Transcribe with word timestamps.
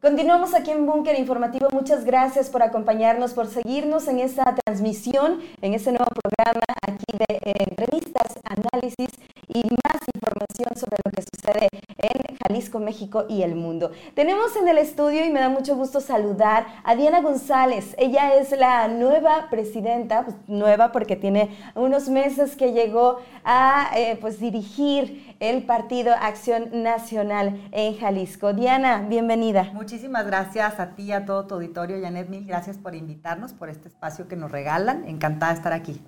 Continuamos 0.00 0.54
aquí 0.54 0.70
en 0.70 0.86
Búnker 0.86 1.18
Informativo. 1.18 1.66
Muchas 1.72 2.04
gracias 2.04 2.50
por 2.50 2.62
acompañarnos, 2.62 3.32
por 3.32 3.48
seguirnos 3.48 4.06
en 4.06 4.20
esta 4.20 4.54
transmisión, 4.64 5.40
en 5.60 5.74
este 5.74 5.90
nuevo 5.90 6.06
programa 6.06 6.62
aquí 6.86 7.18
de 7.18 7.34
eh, 7.34 7.64
entrevistas, 7.68 8.38
análisis 8.44 9.10
y 9.48 9.58
más 9.58 10.00
información 10.14 10.70
sobre 10.76 10.98
lo 11.04 11.10
que 11.10 11.22
sucede 11.22 11.68
en 11.98 12.36
Jalisco, 12.46 12.78
México 12.78 13.26
y 13.28 13.42
el 13.42 13.54
mundo. 13.54 13.90
Tenemos 14.14 14.54
en 14.56 14.68
el 14.68 14.78
estudio 14.78 15.24
y 15.24 15.30
me 15.30 15.40
da 15.40 15.48
mucho 15.48 15.76
gusto 15.76 16.00
saludar 16.00 16.66
a 16.84 16.94
Diana 16.94 17.20
González. 17.20 17.94
Ella 17.98 18.36
es 18.36 18.50
la 18.52 18.88
nueva 18.88 19.48
presidenta, 19.50 20.24
pues, 20.24 20.36
nueva 20.46 20.92
porque 20.92 21.16
tiene 21.16 21.50
unos 21.74 22.08
meses 22.08 22.56
que 22.56 22.72
llegó 22.72 23.18
a 23.44 23.90
eh, 23.96 24.16
pues 24.20 24.38
dirigir 24.38 25.36
el 25.40 25.64
Partido 25.64 26.14
Acción 26.14 26.82
Nacional 26.82 27.60
en 27.72 27.96
Jalisco. 27.98 28.52
Diana, 28.52 29.04
bienvenida. 29.08 29.70
Muchísimas 29.74 30.26
gracias 30.26 30.78
a 30.78 30.94
ti 30.94 31.04
y 31.04 31.12
a 31.12 31.24
todo 31.24 31.46
tu 31.46 31.54
auditorio, 31.54 32.00
Janet. 32.00 32.28
Mil 32.28 32.46
gracias 32.46 32.78
por 32.78 32.94
invitarnos, 32.94 33.52
por 33.52 33.68
este 33.68 33.88
espacio 33.88 34.28
que 34.28 34.36
nos 34.36 34.50
regalan. 34.50 35.04
Encantada 35.08 35.52
de 35.52 35.58
estar 35.58 35.72
aquí. 35.72 36.00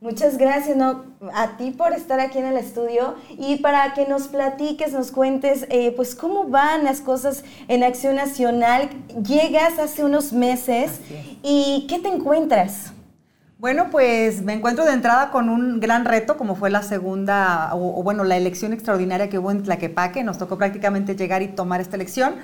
Muchas 0.00 0.38
gracias 0.38 0.76
¿no? 0.76 1.06
a 1.34 1.56
ti 1.56 1.72
por 1.72 1.92
estar 1.92 2.20
aquí 2.20 2.38
en 2.38 2.46
el 2.46 2.56
estudio 2.56 3.16
y 3.36 3.56
para 3.56 3.94
que 3.94 4.06
nos 4.06 4.28
platiques, 4.28 4.92
nos 4.92 5.10
cuentes, 5.10 5.66
eh, 5.70 5.92
pues 5.96 6.14
cómo 6.14 6.44
van 6.44 6.84
las 6.84 7.00
cosas 7.00 7.42
en 7.66 7.82
Acción 7.82 8.14
Nacional. 8.14 8.90
Llegas 9.26 9.76
hace 9.80 10.04
unos 10.04 10.32
meses 10.32 11.00
y 11.42 11.86
¿qué 11.88 11.98
te 11.98 12.08
encuentras? 12.08 12.92
Bueno, 13.58 13.88
pues 13.90 14.40
me 14.42 14.52
encuentro 14.52 14.84
de 14.84 14.92
entrada 14.92 15.32
con 15.32 15.48
un 15.48 15.80
gran 15.80 16.04
reto, 16.04 16.36
como 16.36 16.54
fue 16.54 16.70
la 16.70 16.84
segunda, 16.84 17.70
o, 17.74 18.04
bueno, 18.04 18.22
la 18.22 18.36
elección 18.36 18.72
extraordinaria 18.72 19.28
que 19.28 19.40
hubo 19.40 19.50
en 19.50 19.64
Tlaquepaque. 19.64 20.22
Nos 20.22 20.38
tocó 20.38 20.56
prácticamente 20.58 21.16
llegar 21.16 21.42
y 21.42 21.48
tomar 21.48 21.80
esta 21.80 21.96
elección. 21.96 22.36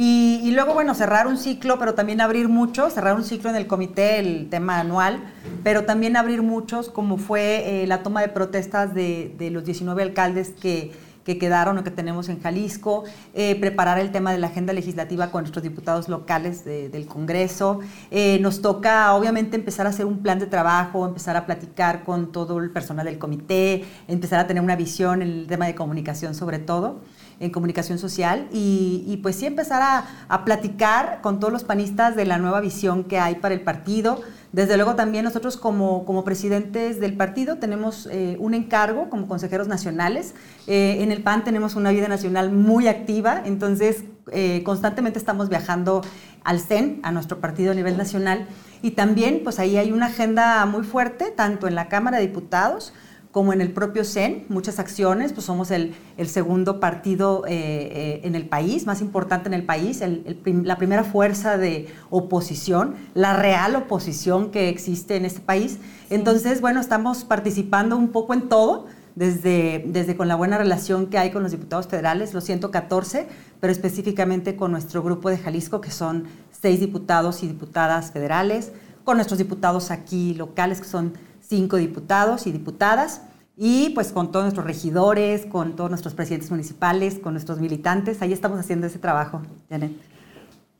Y, 0.00 0.52
luego, 0.52 0.74
bueno, 0.74 0.94
cerrar 0.94 1.26
un 1.26 1.36
ciclo, 1.36 1.76
pero 1.80 1.94
también 1.94 2.20
abrir 2.20 2.48
muchos, 2.48 2.92
cerrar 2.92 3.16
un 3.16 3.24
ciclo 3.24 3.50
en 3.50 3.56
el 3.56 3.66
comité, 3.66 4.20
el 4.20 4.48
tema 4.48 4.78
anual, 4.78 5.18
pero 5.64 5.86
también 5.86 6.16
abrir 6.16 6.42
muchos, 6.42 6.88
como 6.88 7.18
fue 7.18 7.82
eh, 7.82 7.86
la 7.88 8.04
toma 8.04 8.20
de 8.20 8.28
protestas 8.28 8.94
de, 8.94 9.34
de 9.36 9.50
los 9.50 9.64
19 9.64 10.00
alcaldes 10.00 10.50
que 10.50 10.92
que 11.28 11.36
quedaron 11.36 11.76
o 11.76 11.84
que 11.84 11.90
tenemos 11.90 12.30
en 12.30 12.40
Jalisco, 12.40 13.04
eh, 13.34 13.54
preparar 13.60 13.98
el 13.98 14.10
tema 14.12 14.32
de 14.32 14.38
la 14.38 14.46
agenda 14.46 14.72
legislativa 14.72 15.30
con 15.30 15.42
nuestros 15.42 15.62
diputados 15.62 16.08
locales 16.08 16.64
del 16.64 17.04
Congreso. 17.04 17.80
Eh, 18.10 18.38
nos 18.40 18.62
toca, 18.62 19.12
obviamente, 19.12 19.54
empezar 19.54 19.86
a 19.86 19.90
hacer 19.90 20.06
un 20.06 20.22
plan 20.22 20.38
de 20.38 20.46
trabajo, 20.46 21.06
empezar 21.06 21.36
a 21.36 21.44
platicar 21.44 22.02
con 22.02 22.32
todo 22.32 22.56
el 22.56 22.70
personal 22.70 23.04
del 23.04 23.18
comité, 23.18 23.84
empezar 24.08 24.40
a 24.40 24.46
tener 24.46 24.62
una 24.62 24.74
visión 24.74 25.20
en 25.20 25.28
el 25.28 25.46
tema 25.46 25.66
de 25.66 25.74
comunicación 25.74 26.34
sobre 26.34 26.60
todo 26.60 27.02
en 27.40 27.50
comunicación 27.50 27.98
social 27.98 28.48
y, 28.52 29.18
pues 29.22 29.36
sí 29.36 29.46
empezar 29.46 29.82
a, 30.28 30.44
platicar 30.44 31.20
con 31.22 31.40
todos 31.40 31.52
los 31.52 31.64
panistas 31.64 32.16
de 32.16 32.24
la 32.24 32.38
nueva 32.38 32.60
visión 32.60 33.04
que 33.04 33.18
hay 33.18 33.36
para 33.36 33.54
el 33.54 33.60
partido, 33.60 34.20
desde 34.52 34.76
luego 34.76 34.94
también 34.94 35.24
nosotros 35.24 35.56
como, 35.56 36.04
como 36.06 36.24
presidentes 36.24 37.00
del 37.00 37.14
partido 37.14 37.56
tenemos 37.56 38.08
eh, 38.10 38.36
un 38.40 38.54
encargo 38.54 39.10
como 39.10 39.28
consejeros 39.28 39.68
nacionales. 39.68 40.34
Eh, 40.66 40.98
en 41.00 41.12
el 41.12 41.22
PAN 41.22 41.44
tenemos 41.44 41.76
una 41.76 41.90
vida 41.90 42.08
nacional 42.08 42.50
muy 42.50 42.88
activa, 42.88 43.42
entonces 43.44 44.04
eh, 44.32 44.62
constantemente 44.64 45.18
estamos 45.18 45.50
viajando 45.50 46.00
al 46.44 46.60
CEN, 46.60 47.00
a 47.02 47.12
nuestro 47.12 47.40
partido 47.40 47.72
a 47.72 47.74
nivel 47.74 47.98
nacional, 47.98 48.46
y 48.80 48.92
también 48.92 49.42
pues 49.44 49.58
ahí 49.58 49.76
hay 49.76 49.92
una 49.92 50.06
agenda 50.06 50.64
muy 50.66 50.84
fuerte, 50.84 51.30
tanto 51.30 51.68
en 51.68 51.74
la 51.74 51.88
Cámara 51.88 52.18
de 52.18 52.26
Diputados, 52.26 52.94
como 53.32 53.52
en 53.52 53.60
el 53.60 53.72
propio 53.72 54.04
CEN, 54.04 54.46
muchas 54.48 54.78
acciones, 54.78 55.32
pues 55.32 55.44
somos 55.46 55.70
el, 55.70 55.94
segundo 56.26 56.80
partido 56.80 57.44
eh, 57.46 57.50
eh, 57.52 58.20
en 58.24 58.34
el 58.34 58.48
país, 58.48 58.86
más 58.86 59.00
importante 59.00 59.48
en 59.48 59.54
el 59.54 59.64
país, 59.64 60.02
la 60.44 60.76
primera 60.76 61.04
fuerza 61.04 61.58
de 61.58 61.88
oposición, 62.10 62.94
la 63.14 63.36
real 63.36 63.76
oposición 63.76 64.50
que 64.50 64.68
existe 64.68 65.16
en 65.16 65.26
este 65.26 65.40
país. 65.40 65.78
Entonces, 66.08 66.60
bueno, 66.60 66.80
estamos 66.80 67.24
participando 67.24 67.96
un 67.96 68.08
poco 68.08 68.32
en 68.32 68.48
todo, 68.48 68.86
desde, 69.14 69.84
desde 69.86 70.16
con 70.16 70.28
la 70.28 70.36
buena 70.36 70.58
relación 70.58 71.08
que 71.08 71.18
hay 71.18 71.30
con 71.30 71.42
los 71.42 71.52
diputados 71.52 71.86
federales, 71.86 72.32
los 72.32 72.44
114, 72.44 73.26
pero 73.60 73.72
específicamente 73.72 74.56
con 74.56 74.70
nuestro 74.70 75.02
grupo 75.02 75.28
de 75.28 75.36
Jalisco, 75.36 75.80
que 75.80 75.90
son 75.90 76.24
seis 76.50 76.80
diputados 76.80 77.42
y 77.42 77.48
diputadas 77.48 78.10
federales, 78.10 78.72
con 79.04 79.16
nuestros 79.16 79.38
diputados 79.38 79.90
aquí 79.90 80.34
locales, 80.34 80.80
que 80.80 80.86
son 80.86 81.12
cinco 81.48 81.76
diputados 81.76 82.46
y 82.46 82.52
diputadas, 82.52 83.22
y 83.56 83.90
pues 83.90 84.12
con 84.12 84.30
todos 84.30 84.44
nuestros 84.44 84.66
regidores, 84.66 85.46
con 85.46 85.74
todos 85.74 85.90
nuestros 85.90 86.14
presidentes 86.14 86.50
municipales, 86.50 87.18
con 87.18 87.32
nuestros 87.32 87.58
militantes. 87.58 88.22
Ahí 88.22 88.32
estamos 88.32 88.60
haciendo 88.60 88.86
ese 88.86 88.98
trabajo, 89.00 89.42
Janet. 89.68 89.92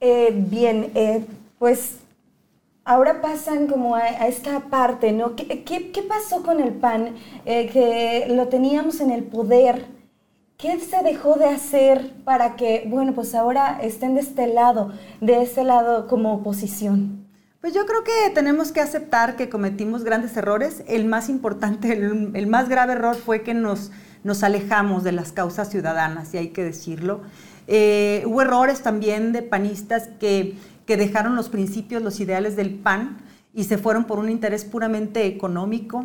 Eh, 0.01 0.33
bien, 0.49 0.93
eh, 0.95 1.27
pues 1.59 1.97
ahora 2.85 3.21
pasan 3.21 3.67
como 3.67 3.97
a, 3.97 4.07
esta 4.29 4.61
parte, 4.61 5.13
¿no? 5.13 5.35
¿Qué, 5.35 5.65
qué, 5.65 6.03
pasó 6.03 6.43
con 6.45 6.61
el 6.61 6.73
PAN? 6.73 7.17
Eh, 7.45 7.69
que 7.69 8.33
lo 8.33 8.47
teníamos 8.47 9.01
en 9.01 9.11
el 9.11 9.25
poder. 9.25 9.87
¿Qué 10.57 10.79
se 10.79 11.03
dejó 11.03 11.35
de 11.35 11.47
hacer 11.47 12.13
para 12.25 12.57
que, 12.57 12.85
bueno, 12.89 13.13
pues 13.13 13.35
ahora 13.35 13.81
estén 13.83 14.15
de 14.15 14.21
este 14.21 14.47
lado, 14.47 14.93
de 15.21 15.43
ese 15.43 15.65
lado 15.65 16.07
como 16.07 16.35
oposición? 16.35 17.28
Pues 17.61 17.75
yo 17.75 17.87
creo 17.87 18.05
que 18.05 18.31
tenemos 18.35 18.71
que 18.71 18.81
aceptar 18.81 19.35
que 19.35 19.49
cometimos 19.49 20.05
grandes 20.05 20.37
errores. 20.37 20.85
El 20.87 21.07
más 21.07 21.29
importante, 21.29 21.93
el, 21.93 22.47
más 22.47 22.69
grave 22.69 22.93
error 22.93 23.17
fue 23.17 23.43
que 23.43 23.53
nos, 23.53 23.91
nos 24.23 24.45
alejamos 24.45 25.03
de 25.03 25.11
las 25.11 25.33
causas 25.33 25.69
ciudadanas, 25.69 26.33
y 26.35 26.39
hay 26.39 26.49
que 26.51 26.63
decirlo. 26.63 27.23
Eh, 27.67 28.23
hubo 28.27 28.43
errores 28.43 28.83
también 28.83 29.33
de 29.33 29.43
panistas 29.43 30.09
que, 30.21 30.57
que 30.87 30.97
dejaron 30.97 31.35
los 31.35 31.49
principios, 31.49 32.01
los 32.01 32.21
ideales 32.21 32.55
del 32.55 32.75
PAN 32.75 33.19
y 33.53 33.65
se 33.65 33.77
fueron 33.77 34.05
por 34.05 34.21
un 34.21 34.31
interés 34.31 34.65
puramente 34.65 35.27
económico, 35.27 36.05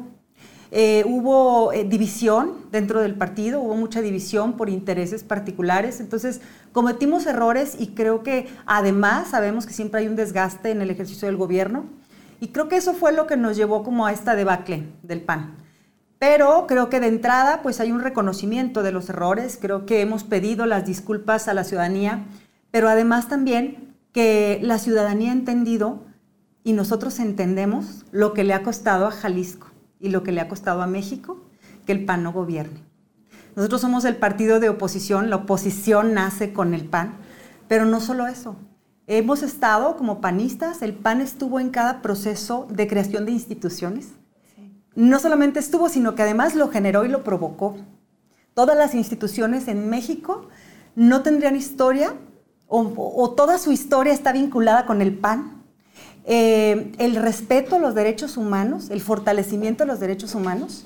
eh, 0.75 1.03
hubo 1.05 1.71
eh, 1.71 1.83
división 1.83 2.53
dentro 2.71 2.99
del 2.99 3.13
partido, 3.13 3.61
hubo 3.61 3.75
mucha 3.75 4.01
división 4.01 4.53
por 4.53 4.71
intereses 4.71 5.23
particulares, 5.23 5.99
entonces 5.99 6.41
cometimos 6.71 7.27
errores 7.27 7.75
y 7.77 7.89
creo 7.89 8.23
que 8.23 8.47
además 8.65 9.27
sabemos 9.27 9.67
que 9.67 9.73
siempre 9.73 9.99
hay 9.99 10.07
un 10.07 10.15
desgaste 10.15 10.71
en 10.71 10.81
el 10.81 10.89
ejercicio 10.89 11.27
del 11.27 11.37
gobierno. 11.37 11.85
Y 12.39 12.47
creo 12.47 12.69
que 12.69 12.77
eso 12.77 12.95
fue 12.95 13.13
lo 13.13 13.27
que 13.27 13.37
nos 13.37 13.55
llevó 13.55 13.83
como 13.83 14.07
a 14.07 14.11
esta 14.11 14.35
debacle 14.35 14.87
del 15.03 15.21
PAN. 15.21 15.57
Pero 16.17 16.65
creo 16.65 16.89
que 16.89 16.99
de 16.99 17.07
entrada 17.07 17.61
pues 17.61 17.79
hay 17.79 17.91
un 17.91 17.99
reconocimiento 17.99 18.81
de 18.81 18.91
los 18.91 19.09
errores, 19.09 19.59
creo 19.61 19.85
que 19.85 20.01
hemos 20.01 20.23
pedido 20.23 20.65
las 20.65 20.87
disculpas 20.87 21.47
a 21.47 21.53
la 21.53 21.65
ciudadanía, 21.65 22.25
pero 22.71 22.89
además 22.89 23.27
también 23.27 23.93
que 24.11 24.57
la 24.63 24.79
ciudadanía 24.79 25.29
ha 25.29 25.35
entendido 25.35 26.01
y 26.63 26.73
nosotros 26.73 27.19
entendemos 27.19 28.05
lo 28.11 28.33
que 28.33 28.43
le 28.43 28.55
ha 28.55 28.63
costado 28.63 29.05
a 29.05 29.11
Jalisco 29.11 29.72
y 30.03 30.09
lo 30.09 30.21
que 30.21 30.33
le 30.33 30.41
ha 30.41 30.49
costado 30.49 30.81
a 30.81 30.87
México 30.87 31.37
que 31.85 31.93
el 31.93 32.03
PAN 32.03 32.23
no 32.23 32.33
gobierne. 32.33 32.83
Nosotros 33.55 33.81
somos 33.81 34.03
el 34.03 34.17
partido 34.17 34.59
de 34.59 34.67
oposición, 34.69 35.29
la 35.29 35.37
oposición 35.37 36.13
nace 36.13 36.51
con 36.51 36.73
el 36.73 36.85
PAN, 36.85 37.15
pero 37.69 37.85
no 37.85 38.01
solo 38.01 38.27
eso. 38.27 38.57
Hemos 39.07 39.43
estado 39.43 39.95
como 39.95 40.19
panistas, 40.19 40.81
el 40.81 40.93
PAN 40.93 41.21
estuvo 41.21 41.59
en 41.59 41.69
cada 41.69 42.01
proceso 42.01 42.67
de 42.69 42.87
creación 42.87 43.25
de 43.25 43.31
instituciones. 43.31 44.09
No 44.93 45.19
solamente 45.19 45.59
estuvo, 45.59 45.87
sino 45.87 46.15
que 46.15 46.23
además 46.23 46.53
lo 46.53 46.69
generó 46.69 47.05
y 47.05 47.09
lo 47.09 47.23
provocó. 47.23 47.77
Todas 48.53 48.77
las 48.77 48.93
instituciones 48.95 49.69
en 49.69 49.89
México 49.89 50.49
no 50.95 51.23
tendrían 51.23 51.55
historia 51.55 52.13
o, 52.67 53.33
toda 53.35 53.57
su 53.57 53.71
historia 53.71 54.13
está 54.13 54.33
vinculada 54.33 54.85
con 54.85 55.01
el 55.01 55.17
PAN 55.17 55.62
eh, 56.25 56.91
el 56.99 57.15
respeto 57.15 57.75
a 57.75 57.79
los 57.79 57.95
derechos 57.95 58.37
humanos, 58.37 58.89
el 58.89 59.01
fortalecimiento 59.01 59.83
de 59.83 59.87
los 59.87 59.99
derechos 59.99 60.35
humanos, 60.35 60.85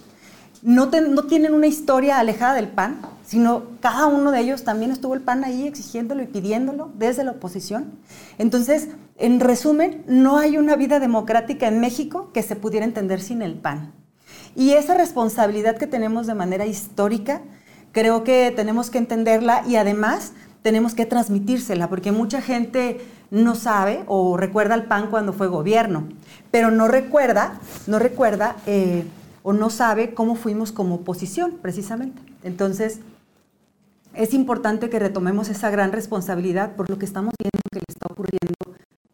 no, 0.64 0.88
no, 0.88 1.24
tienen 1.24 1.54
una 1.54 1.68
historia 1.68 2.20
alejada 2.20 2.56
del 2.56 2.68
PAN, 2.68 3.00
sino 3.26 3.64
cada 3.80 4.08
uno 4.08 4.32
de 4.32 4.40
ellos 4.40 4.64
también 4.64 4.92
estuvo 4.92 5.14
el 5.14 5.22
PAN 5.22 5.44
ahí 5.44 5.68
exigiéndolo 5.68 6.24
y 6.24 6.28
pidiéndolo 6.28 6.92
desde 6.96 7.24
la 7.24 7.32
oposición. 7.32 7.92
Entonces, 8.40 8.90
en 9.18 9.40
resumen, 9.40 10.04
no 10.08 10.38
hay 10.38 10.58
una 10.58 10.76
vida 10.76 11.00
democrática 11.00 11.68
en 11.68 11.80
México 11.80 12.32
que 12.34 12.42
se 12.42 12.56
pudiera 12.56 12.86
entender 12.86 13.22
sin 13.22 13.42
el 13.42 13.56
PAN. 13.56 13.94
Y 14.56 14.72
esa 14.72 14.96
responsabilidad 14.96 15.78
que 15.78 15.86
tenemos 15.86 16.26
de 16.26 16.34
manera 16.34 16.66
histórica, 16.66 17.42
creo 17.92 18.24
que 18.24 18.52
tenemos 18.56 18.90
que 18.90 18.98
entenderla 18.98 19.64
y 19.68 19.76
además 19.76 20.34
tenemos 20.62 20.94
que 20.94 21.06
transmitírsela, 21.06 21.90
porque 21.90 22.12
mucha 22.12 22.42
gente 22.42 23.02
no 23.32 23.56
sabe 23.56 24.04
o 24.08 24.38
recuerda 24.38 24.74
al 24.74 24.86
PAN 24.86 25.10
cuando 25.10 25.34
fue 25.34 25.48
gobierno, 25.48 26.08
pero 26.52 26.72
no 26.72 26.88
recuerda, 26.88 27.60
no 27.88 28.00
recuerda 28.00 28.56
eh, 28.66 29.06
o 29.44 29.54
no 29.54 29.70
sabe 29.70 30.14
cómo 30.14 30.36
fuimos 30.36 30.72
como 30.72 30.96
oposición, 30.96 31.58
precisamente. 31.62 32.22
Entonces, 32.44 33.00
es 34.14 34.34
importante 34.34 34.90
que 34.90 35.00
retomemos 35.00 35.50
esa 35.50 35.70
gran 35.70 35.92
responsabilidad 35.92 36.76
por 36.76 36.90
lo 36.90 36.98
que 36.98 37.06
estamos 37.06 37.34
viendo 37.40 37.62
que 37.72 37.80
le 37.80 37.86
está 37.88 38.08
ocurriendo 38.10 38.56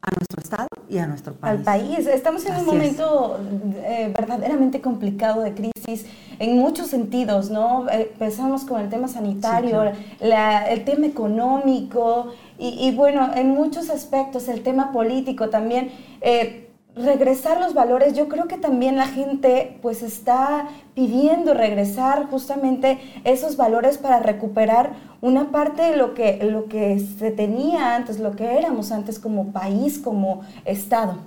a 0.03 0.11
nuestro 0.15 0.41
Estado 0.41 0.67
y 0.89 0.97
a 0.97 1.07
nuestro 1.07 1.33
país. 1.33 1.57
Al 1.57 1.63
país. 1.63 2.07
Estamos 2.07 2.45
en 2.45 2.55
un 2.57 2.65
momento 2.65 3.39
eh, 3.77 4.11
verdaderamente 4.15 4.81
complicado 4.81 5.41
de 5.41 5.53
crisis 5.53 6.05
en 6.39 6.57
muchos 6.57 6.88
sentidos, 6.88 7.50
¿no? 7.50 7.89
Eh, 7.89 8.11
empezamos 8.11 8.65
con 8.65 8.81
el 8.81 8.89
tema 8.89 9.07
sanitario, 9.07 9.83
el 10.19 10.83
tema 10.85 11.07
económico, 11.07 12.33
Y, 12.57 12.91
bueno, 12.95 13.31
en 13.35 13.50
muchos 13.50 13.89
aspectos, 13.89 14.47
el 14.47 14.61
tema 14.61 14.91
político 14.91 15.50
también. 15.50 15.91
Eh, 16.21 16.62
regresar 16.95 17.59
los 17.59 17.73
valores, 17.73 18.13
yo 18.13 18.27
creo 18.27 18.47
que 18.47 18.57
también 18.57 18.97
la 18.97 19.07
gente 19.07 19.79
pues 19.81 20.03
está 20.03 20.67
pidiendo 20.93 21.53
regresar 21.53 22.27
justamente 22.29 22.99
esos 23.23 23.57
valores 23.57 23.97
para 23.97 24.19
recuperar 24.19 24.93
una 25.21 25.51
parte 25.51 25.81
de 25.81 25.97
lo 25.97 26.13
que, 26.13 26.43
lo 26.43 26.67
que 26.67 26.99
se 26.99 27.31
tenía 27.31 27.95
antes, 27.95 28.19
lo 28.19 28.35
que 28.35 28.57
éramos 28.57 28.91
antes 28.91 29.17
como 29.17 29.51
país, 29.51 29.97
como 29.97 30.41
Estado. 30.65 31.17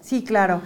Sí, 0.00 0.24
claro. 0.24 0.62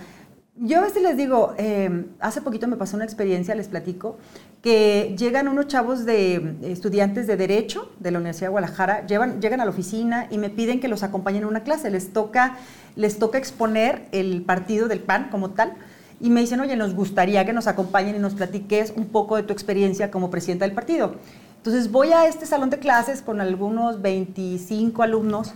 Yo 0.57 0.79
a 0.79 0.83
veces 0.83 1.03
les 1.03 1.17
digo, 1.17 1.53
eh, 1.59 2.07
hace 2.21 2.41
poquito 2.41 2.69
me 2.69 2.77
pasó 2.77 2.95
una 2.97 3.05
experiencia, 3.05 3.57
les 3.57 3.67
platico, 3.67 4.19
que 4.65 5.15
llegan 5.19 5.47
unos 5.47 5.67
chavos 5.67 6.07
de 6.07 6.37
eh, 6.37 6.57
estudiantes 6.63 7.27
de 7.27 7.37
Derecho 7.37 7.93
de 8.01 8.11
la 8.11 8.17
Universidad 8.17 8.47
de 8.47 8.53
Guadalajara, 8.53 9.07
llegan 9.07 9.61
a 9.61 9.65
la 9.67 9.71
oficina 9.71 10.27
y 10.31 10.39
me 10.39 10.49
piden 10.49 10.81
que 10.81 10.89
los 10.89 11.03
acompañen 11.03 11.43
en 11.43 11.49
una 11.49 11.65
clase. 11.65 11.91
Les 11.91 12.15
toca, 12.15 12.57
les 12.97 13.19
toca 13.19 13.37
exponer 13.37 14.09
el 14.13 14.41
partido 14.41 14.89
del 14.89 15.01
PAN 15.01 15.29
como 15.31 15.51
tal. 15.51 15.75
Y 16.19 16.31
me 16.31 16.41
dicen, 16.41 16.61
oye, 16.61 16.77
nos 16.77 16.95
gustaría 16.95 17.45
que 17.45 17.53
nos 17.53 17.67
acompañen 17.67 18.17
y 18.17 18.19
nos 18.21 18.33
platiques 18.33 18.95
un 18.97 19.09
poco 19.09 19.37
de 19.37 19.43
tu 19.43 19.53
experiencia 19.53 20.11
como 20.11 20.31
presidenta 20.31 20.65
del 20.65 20.75
partido. 20.75 21.17
Entonces 21.59 21.91
voy 21.91 22.13
a 22.13 22.27
este 22.27 22.47
salón 22.47 22.71
de 22.71 22.79
clases 22.79 23.21
con 23.21 23.43
algunos 23.43 24.01
25 24.01 25.03
alumnos 25.03 25.53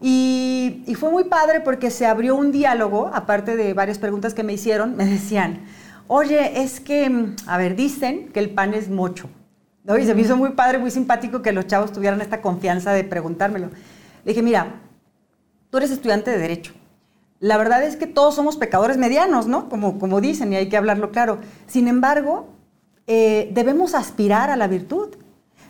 y, 0.00 0.94
fue 0.98 1.10
muy 1.10 1.24
padre 1.24 1.60
porque 1.60 1.90
se 1.90 2.06
abrió 2.06 2.36
un 2.36 2.52
diálogo, 2.52 3.10
aparte 3.12 3.56
de 3.56 3.72
varias 3.72 3.98
preguntas 3.98 4.34
que 4.34 4.42
me 4.42 4.52
hicieron, 4.52 4.96
me 4.96 5.04
decían, 5.06 5.60
oye, 6.08 6.62
es 6.62 6.80
que, 6.80 7.34
a 7.46 7.58
ver, 7.58 7.76
dicen 7.76 8.28
que 8.28 8.40
el 8.40 8.50
pan 8.50 8.74
es 8.74 8.88
mocho. 8.88 9.28
¿no? 9.84 9.98
Y 9.98 10.04
se 10.04 10.14
me 10.14 10.22
hizo 10.22 10.36
muy 10.36 10.50
padre, 10.50 10.78
muy 10.78 10.90
simpático 10.90 11.42
que 11.42 11.52
los 11.52 11.66
chavos 11.66 11.92
tuvieran 11.92 12.20
esta 12.20 12.42
confianza 12.42 12.92
de 12.92 13.04
preguntármelo. 13.04 13.68
Le 14.24 14.32
dije, 14.32 14.42
mira, 14.42 14.80
tú 15.70 15.78
eres 15.78 15.90
estudiante 15.90 16.30
de 16.30 16.38
Derecho. 16.38 16.72
La 17.38 17.56
verdad 17.56 17.82
es 17.82 17.96
que 17.96 18.06
todos 18.06 18.34
somos 18.34 18.56
pecadores 18.56 18.96
medianos, 18.96 19.46
¿no? 19.46 19.68
Como, 19.68 19.98
como 19.98 20.20
dicen, 20.20 20.52
y 20.52 20.56
hay 20.56 20.68
que 20.68 20.76
hablarlo 20.76 21.10
claro. 21.10 21.38
Sin 21.66 21.86
embargo, 21.86 22.48
eh, 23.06 23.50
debemos 23.52 23.94
aspirar 23.94 24.50
a 24.50 24.56
la 24.56 24.66
virtud 24.66 25.16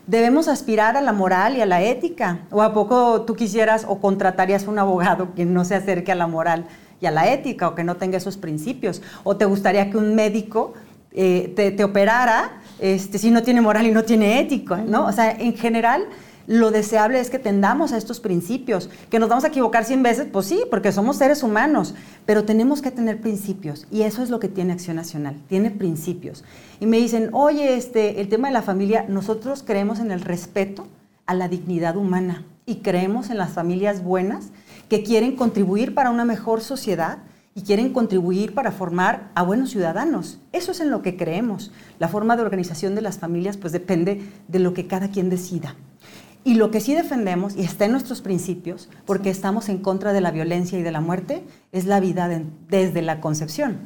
debemos 0.06 0.46
aspirar 0.48 0.96
a 0.96 1.00
la 1.00 1.12
moral 1.12 1.56
y 1.56 1.60
a 1.60 1.66
la 1.66 1.82
ética. 1.82 2.40
¿O 2.50 2.62
a 2.62 2.72
poco 2.72 3.22
tú 3.22 3.34
quisieras 3.34 3.84
o 3.88 4.00
contratarías 4.00 4.66
un 4.66 4.78
abogado 4.78 5.34
que 5.34 5.44
no 5.44 5.64
se 5.64 5.74
acerque 5.74 6.12
a 6.12 6.16
la 6.16 6.26
moral 6.26 6.66
y 7.00 7.06
a 7.06 7.10
la 7.10 7.32
ética 7.32 7.68
o 7.68 7.74
que 7.74 7.84
no 7.84 7.96
tenga 7.96 8.18
esos 8.18 8.36
principios? 8.36 9.02
¿O 9.24 9.36
te 9.36 9.44
gustaría 9.44 9.90
que 9.90 9.98
un 9.98 10.14
médico 10.14 10.74
eh, 11.12 11.52
te, 11.54 11.84
operara 11.84 12.60
este, 12.78 13.18
si 13.18 13.30
no 13.30 13.42
tiene 13.42 13.60
moral 13.60 13.86
y 13.86 13.92
no 13.92 14.04
tiene 14.04 14.40
ética? 14.40 14.76
¿no? 14.86 15.06
O 15.06 15.12
sea, 15.12 15.30
en 15.30 15.54
general 15.56 16.08
lo 16.46 16.70
deseable 16.70 17.18
es 17.18 17.28
que 17.28 17.38
tendamos 17.38 17.92
a 17.92 17.96
estos 17.96 18.20
principios. 18.20 18.88
¿Que 19.10 19.18
nos 19.18 19.28
vamos 19.28 19.44
a 19.44 19.48
equivocar 19.48 19.84
100 19.84 20.02
veces? 20.02 20.26
Pues 20.30 20.46
sí, 20.46 20.62
porque 20.70 20.92
somos 20.92 21.16
seres 21.16 21.42
humanos, 21.42 21.94
pero 22.24 22.44
tenemos 22.44 22.82
que 22.82 22.90
tener 22.90 23.20
principios 23.20 23.86
y 23.90 24.02
eso 24.02 24.22
es 24.22 24.30
lo 24.30 24.38
que 24.38 24.48
tiene 24.48 24.72
Acción 24.72 24.96
Nacional, 24.96 25.36
tiene 25.48 25.70
principios. 25.70 26.44
Y 26.80 26.86
me 26.86 26.98
dicen, 26.98 27.30
oye, 27.32 27.76
este, 27.76 28.20
el 28.20 28.28
tema 28.28 28.48
de 28.48 28.54
la 28.54 28.62
familia, 28.62 29.04
nosotros 29.08 29.64
creemos 29.66 29.98
en 29.98 30.10
el 30.10 30.20
respeto 30.20 30.86
a 31.26 31.34
la 31.34 31.48
dignidad 31.48 31.96
humana 31.96 32.44
y 32.64 32.76
creemos 32.76 33.30
en 33.30 33.38
las 33.38 33.50
familias 33.50 34.02
buenas 34.02 34.50
que 34.88 35.02
quieren 35.02 35.36
contribuir 35.36 35.94
para 35.94 36.10
una 36.10 36.24
mejor 36.24 36.60
sociedad 36.60 37.18
y 37.54 37.62
quieren 37.62 37.92
contribuir 37.92 38.54
para 38.54 38.70
formar 38.70 39.30
a 39.34 39.42
buenos 39.42 39.70
ciudadanos. 39.70 40.38
Eso 40.52 40.72
es 40.72 40.80
en 40.80 40.90
lo 40.90 41.00
que 41.00 41.16
creemos. 41.16 41.72
La 41.98 42.08
forma 42.08 42.36
de 42.36 42.42
organización 42.42 42.94
de 42.94 43.00
las 43.00 43.18
familias 43.18 43.56
pues 43.56 43.72
depende 43.72 44.22
de 44.46 44.58
lo 44.58 44.74
que 44.74 44.86
cada 44.86 45.10
quien 45.10 45.30
decida. 45.30 45.74
Y 46.44 46.54
lo 46.54 46.70
que 46.70 46.80
sí 46.80 46.94
defendemos, 46.94 47.56
y 47.56 47.62
está 47.62 47.86
en 47.86 47.92
nuestros 47.92 48.20
principios, 48.20 48.88
porque 49.04 49.30
estamos 49.30 49.68
en 49.68 49.78
contra 49.78 50.12
de 50.12 50.20
la 50.20 50.30
violencia 50.30 50.78
y 50.78 50.82
de 50.82 50.92
la 50.92 51.00
muerte, 51.00 51.42
es 51.72 51.86
la 51.86 51.98
vida 51.98 52.30
desde 52.68 53.02
la 53.02 53.20
concepción. 53.20 53.78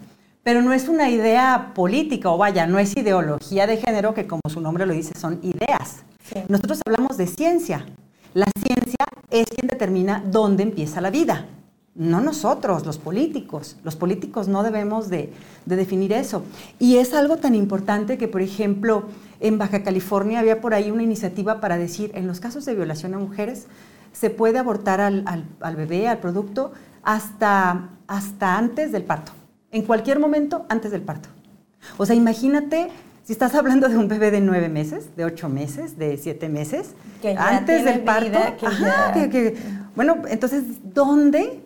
Pero 0.42 0.60
no 0.60 0.72
es 0.74 0.88
una 0.88 1.08
idea 1.08 1.72
política, 1.74 2.28
o 2.28 2.36
vaya, 2.36 2.66
no 2.66 2.78
es 2.78 2.94
ideología 2.96 3.66
de 3.66 3.78
género, 3.78 4.12
que 4.12 4.26
como 4.26 4.42
su 4.48 4.60
nombre 4.60 4.84
lo 4.84 4.92
dice, 4.92 5.18
son 5.18 5.38
ideas. 5.42 6.02
Nosotros 6.48 6.80
hablamos 6.84 7.16
de 7.16 7.28
ciencia. 7.28 7.86
La 8.34 8.46
ciencia 8.56 9.06
es 9.30 9.48
quien 9.48 9.68
determina 9.68 10.22
dónde 10.26 10.62
empieza 10.62 11.00
la 11.00 11.10
vida 11.10 11.46
no 11.94 12.20
nosotros, 12.20 12.86
los 12.86 12.98
políticos. 12.98 13.76
Los 13.84 13.96
políticos 13.96 14.48
no 14.48 14.62
debemos 14.62 15.08
de, 15.10 15.32
definir 15.66 16.12
eso. 16.12 16.44
Y 16.78 16.96
es 16.96 17.12
algo 17.14 17.36
tan 17.36 17.54
importante 17.54 18.16
que, 18.16 18.28
por 18.28 18.42
ejemplo, 18.42 19.04
en 19.40 19.58
Baja 19.58 19.82
California 19.82 20.40
había 20.40 20.60
por 20.60 20.72
ahí 20.72 20.90
una 20.90 21.02
iniciativa 21.02 21.60
para 21.60 21.76
decir, 21.76 22.10
en 22.14 22.26
los 22.26 22.40
casos 22.40 22.64
de 22.64 22.74
violación 22.74 23.14
a 23.14 23.18
mujeres, 23.18 23.66
se 24.12 24.30
puede 24.30 24.58
abortar 24.58 25.00
al, 25.00 25.76
bebé, 25.76 26.08
al 26.08 26.18
producto, 26.18 26.72
hasta, 27.02 27.90
hasta 28.06 28.56
antes 28.56 28.92
del 28.92 29.04
parto. 29.04 29.32
En 29.70 29.82
cualquier 29.82 30.18
momento 30.18 30.66
antes 30.68 30.90
del 30.90 31.02
parto. 31.02 31.28
O 31.96 32.06
sea, 32.06 32.16
imagínate 32.16 32.88
si 33.24 33.32
estás 33.32 33.54
hablando 33.54 33.88
de 33.88 33.96
un 33.96 34.08
bebé 34.08 34.30
de 34.30 34.40
nueve 34.40 34.68
meses, 34.68 35.16
de 35.16 35.24
ocho 35.24 35.48
meses, 35.48 35.98
de 35.98 36.16
siete 36.16 36.48
meses, 36.48 36.94
antes 37.36 37.84
del 37.84 38.00
parto. 38.00 38.38
bueno, 39.94 40.22
entonces, 40.28 40.64
¿dónde 40.82 41.60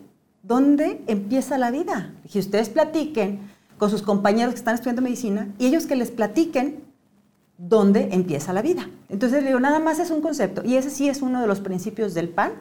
¿Dónde 0.47 1.01
empieza 1.07 1.57
la 1.57 1.71
vida? 1.71 2.11
Que 2.31 2.37
ustedes 2.37 2.69
platiquen 2.69 3.39
con 3.79 3.89
sus 3.89 4.03
compañeros 4.03 4.53
que 4.53 4.59
están 4.59 4.75
estudiando 4.75 5.01
medicina 5.01 5.47
y 5.57 5.65
ellos 5.65 5.87
que 5.87 5.95
les 5.95 6.11
platiquen 6.11 6.83
dónde 7.57 8.09
empieza 8.11 8.53
la 8.53 8.61
vida. 8.61 8.87
Entonces 9.09 9.41
le 9.41 9.47
digo, 9.47 9.59
nada 9.59 9.79
más 9.79 9.97
es 9.97 10.11
un 10.11 10.21
concepto 10.21 10.61
y 10.63 10.75
ese 10.75 10.91
sí 10.91 11.09
es 11.09 11.23
uno 11.23 11.41
de 11.41 11.47
los 11.47 11.61
principios 11.61 12.13
del 12.13 12.29
PAN. 12.29 12.51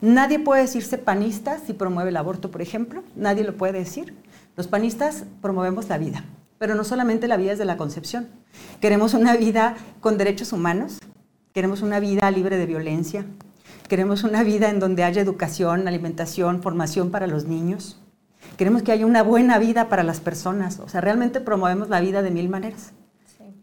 Nadie 0.00 0.38
puede 0.38 0.62
decirse 0.62 0.96
panista 0.96 1.58
si 1.58 1.72
promueve 1.72 2.10
el 2.10 2.16
aborto, 2.16 2.52
por 2.52 2.62
ejemplo, 2.62 3.02
nadie 3.16 3.42
lo 3.42 3.56
puede 3.56 3.72
decir. 3.72 4.14
Los 4.56 4.68
panistas 4.68 5.24
promovemos 5.42 5.88
la 5.88 5.98
vida, 5.98 6.24
pero 6.58 6.74
no 6.74 6.84
solamente 6.84 7.28
la 7.28 7.36
vida 7.36 7.50
desde 7.50 7.64
la 7.64 7.76
concepción. 7.76 8.28
Queremos 8.80 9.14
una 9.14 9.36
vida 9.36 9.76
con 10.00 10.18
derechos 10.18 10.52
humanos, 10.52 10.98
queremos 11.52 11.82
una 11.82 12.00
vida 12.00 12.30
libre 12.30 12.56
de 12.56 12.66
violencia, 12.66 13.26
Queremos 13.88 14.24
una 14.24 14.42
vida 14.42 14.70
en 14.70 14.80
donde 14.80 15.04
haya 15.04 15.20
educación, 15.20 15.86
alimentación, 15.86 16.62
formación 16.62 17.10
para 17.10 17.26
los 17.26 17.44
niños. 17.44 18.00
Queremos 18.56 18.82
que 18.82 18.92
haya 18.92 19.04
una 19.04 19.22
buena 19.22 19.58
vida 19.58 19.90
para 19.90 20.02
las 20.02 20.20
personas. 20.20 20.80
O 20.80 20.88
sea, 20.88 21.02
realmente 21.02 21.40
promovemos 21.40 21.90
la 21.90 22.00
vida 22.00 22.22
de 22.22 22.30
mil 22.30 22.48
maneras. 22.48 22.92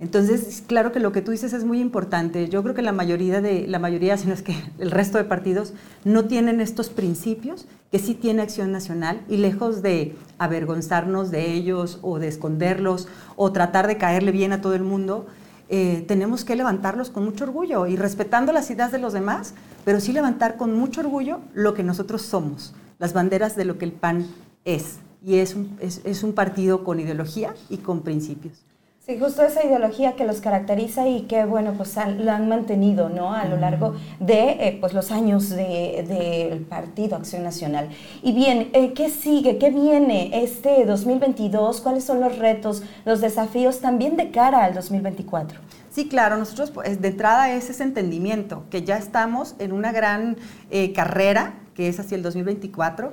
Entonces, 0.02 0.64
claro 0.66 0.92
que 0.92 1.00
lo 1.00 1.12
que 1.12 1.22
tú 1.22 1.30
dices 1.30 1.54
es 1.54 1.64
muy 1.64 1.80
importante. 1.80 2.50
Yo 2.50 2.64
creo 2.64 2.74
que 2.74 2.82
la 2.82 2.92
mayoría 2.92 3.40
de 3.40 3.68
la 3.68 3.78
mayoría, 3.78 4.18
sino 4.18 4.34
es 4.34 4.42
que 4.42 4.56
el 4.80 4.90
resto 4.90 5.20
de 5.20 5.24
partidos 5.24 5.74
no 6.04 6.26
tienen 6.26 6.60
estos 6.60 6.90
principios 6.90 7.68
que 7.92 8.00
sí 8.00 8.16
tiene 8.16 8.42
Acción 8.42 8.72
Nacional 8.72 9.22
y 9.30 9.38
lejos 9.38 9.84
de 9.84 10.16
avergonzarnos 10.40 11.30
de 11.30 11.54
ellos 11.54 12.00
o 12.02 12.18
de 12.18 12.30
esconderlos 12.30 13.08
o 13.36 13.52
tratar 13.52 13.86
de 13.86 13.98
caerle 13.98 14.32
bien 14.32 14.54
a 14.54 14.62
todo 14.62 14.74
el 14.74 14.82
mundo, 14.82 15.28
eh, 15.70 16.04
tenemos 16.08 16.46
que 16.46 16.56
levantarlos 16.56 17.12
con 17.12 17.24
mucho 17.24 17.44
orgullo 17.44 17.86
y 17.86 17.96
respetando 17.96 18.52
las 18.54 18.72
ideas 18.72 18.92
de 18.92 18.98
los 18.98 19.14
demás, 19.14 19.54
pero 19.86 20.00
sí 20.00 20.14
levantar 20.14 20.58
con 20.58 20.74
mucho 20.74 21.02
orgullo 21.02 21.42
lo 21.54 21.76
que 21.76 21.84
nosotros 21.84 22.24
somos, 22.24 22.74
las 22.98 23.14
banderas 23.14 23.56
de 23.56 23.66
lo 23.66 23.78
que 23.78 23.86
el 23.86 23.92
PAN 23.92 24.26
es. 24.66 24.98
Y 25.24 25.36
es 25.36 25.54
un 25.54 26.34
partido 26.34 26.84
con 26.84 27.00
ideología 27.00 27.54
y 27.70 27.78
con 27.78 28.02
principios. 28.02 28.66
Sí, 29.12 29.20
justo 29.20 29.44
esa 29.44 29.66
ideología 29.66 30.16
que 30.16 30.24
los 30.24 30.40
caracteriza 30.40 31.06
y 31.06 31.24
que, 31.24 31.44
bueno, 31.44 31.74
pues 31.76 31.98
lo 32.18 32.32
han 32.32 32.48
mantenido, 32.48 33.10
¿no? 33.10 33.34
A 33.34 33.44
lo 33.44 33.58
largo 33.58 33.94
de, 34.22 34.52
eh, 34.52 34.78
pues, 34.80 34.94
los 34.94 35.12
años 35.12 35.50
del 35.50 36.66
Partido 36.70 37.18
Acción 37.18 37.44
Nacional. 37.44 37.90
Y 38.24 38.32
bien, 38.32 38.70
eh, 38.72 38.94
¿qué 38.94 39.10
sigue? 39.10 39.58
¿Qué 39.58 39.70
viene 39.70 40.42
este 40.42 40.86
2022? 40.86 41.82
¿Cuáles 41.82 42.06
son 42.06 42.22
los 42.22 42.38
retos, 42.38 42.84
los 43.04 43.20
desafíos 43.20 43.82
también 43.82 44.16
de 44.16 44.32
cara 44.32 44.64
al 44.64 44.74
2024? 44.74 45.60
Sí, 45.90 46.08
claro, 46.08 46.38
nosotros 46.38 46.72
pues, 46.72 47.02
de 47.02 47.10
entrada 47.10 47.54
es 47.54 47.70
ese 47.70 47.84
entendimiento, 47.84 48.64
que 48.70 48.84
ya 48.84 48.96
estamos 48.96 49.56
en 49.60 49.74
una 49.74 49.92
gran 49.92 50.38
eh, 50.70 50.94
carrera, 50.94 51.56
que 51.76 51.90
es 51.90 52.00
hacia 52.00 52.16
el 52.16 52.24
2024 52.24 53.12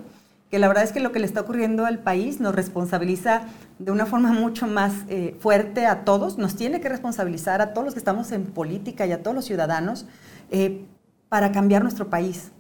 que 0.50 0.58
la 0.58 0.68
verdad 0.68 0.84
es 0.84 0.92
que 0.92 1.00
lo 1.00 1.12
que 1.12 1.18
le 1.18 1.26
está 1.26 1.42
ocurriendo 1.42 1.84
al 1.84 1.98
país 1.98 2.40
nos 2.40 2.54
responsabiliza 2.54 3.42
de 3.78 3.92
una 3.92 4.06
forma 4.06 4.32
mucho 4.32 4.66
más 4.66 4.92
eh, 5.08 5.36
fuerte 5.40 5.86
a 5.86 6.04
todos, 6.04 6.38
nos 6.38 6.56
tiene 6.56 6.80
que 6.80 6.88
responsabilizar 6.88 7.60
a 7.60 7.74
todos 7.74 7.84
los 7.84 7.94
que 7.94 8.00
estamos 8.00 8.32
en 8.32 8.44
política 8.44 9.06
y 9.06 9.12
a 9.12 9.22
todos 9.22 9.34
los 9.34 9.44
ciudadanos 9.44 10.06
eh, 10.50 10.84
para 11.28 11.52
cambiar 11.52 11.82
nuestro 11.82 12.08
país. 12.08 12.50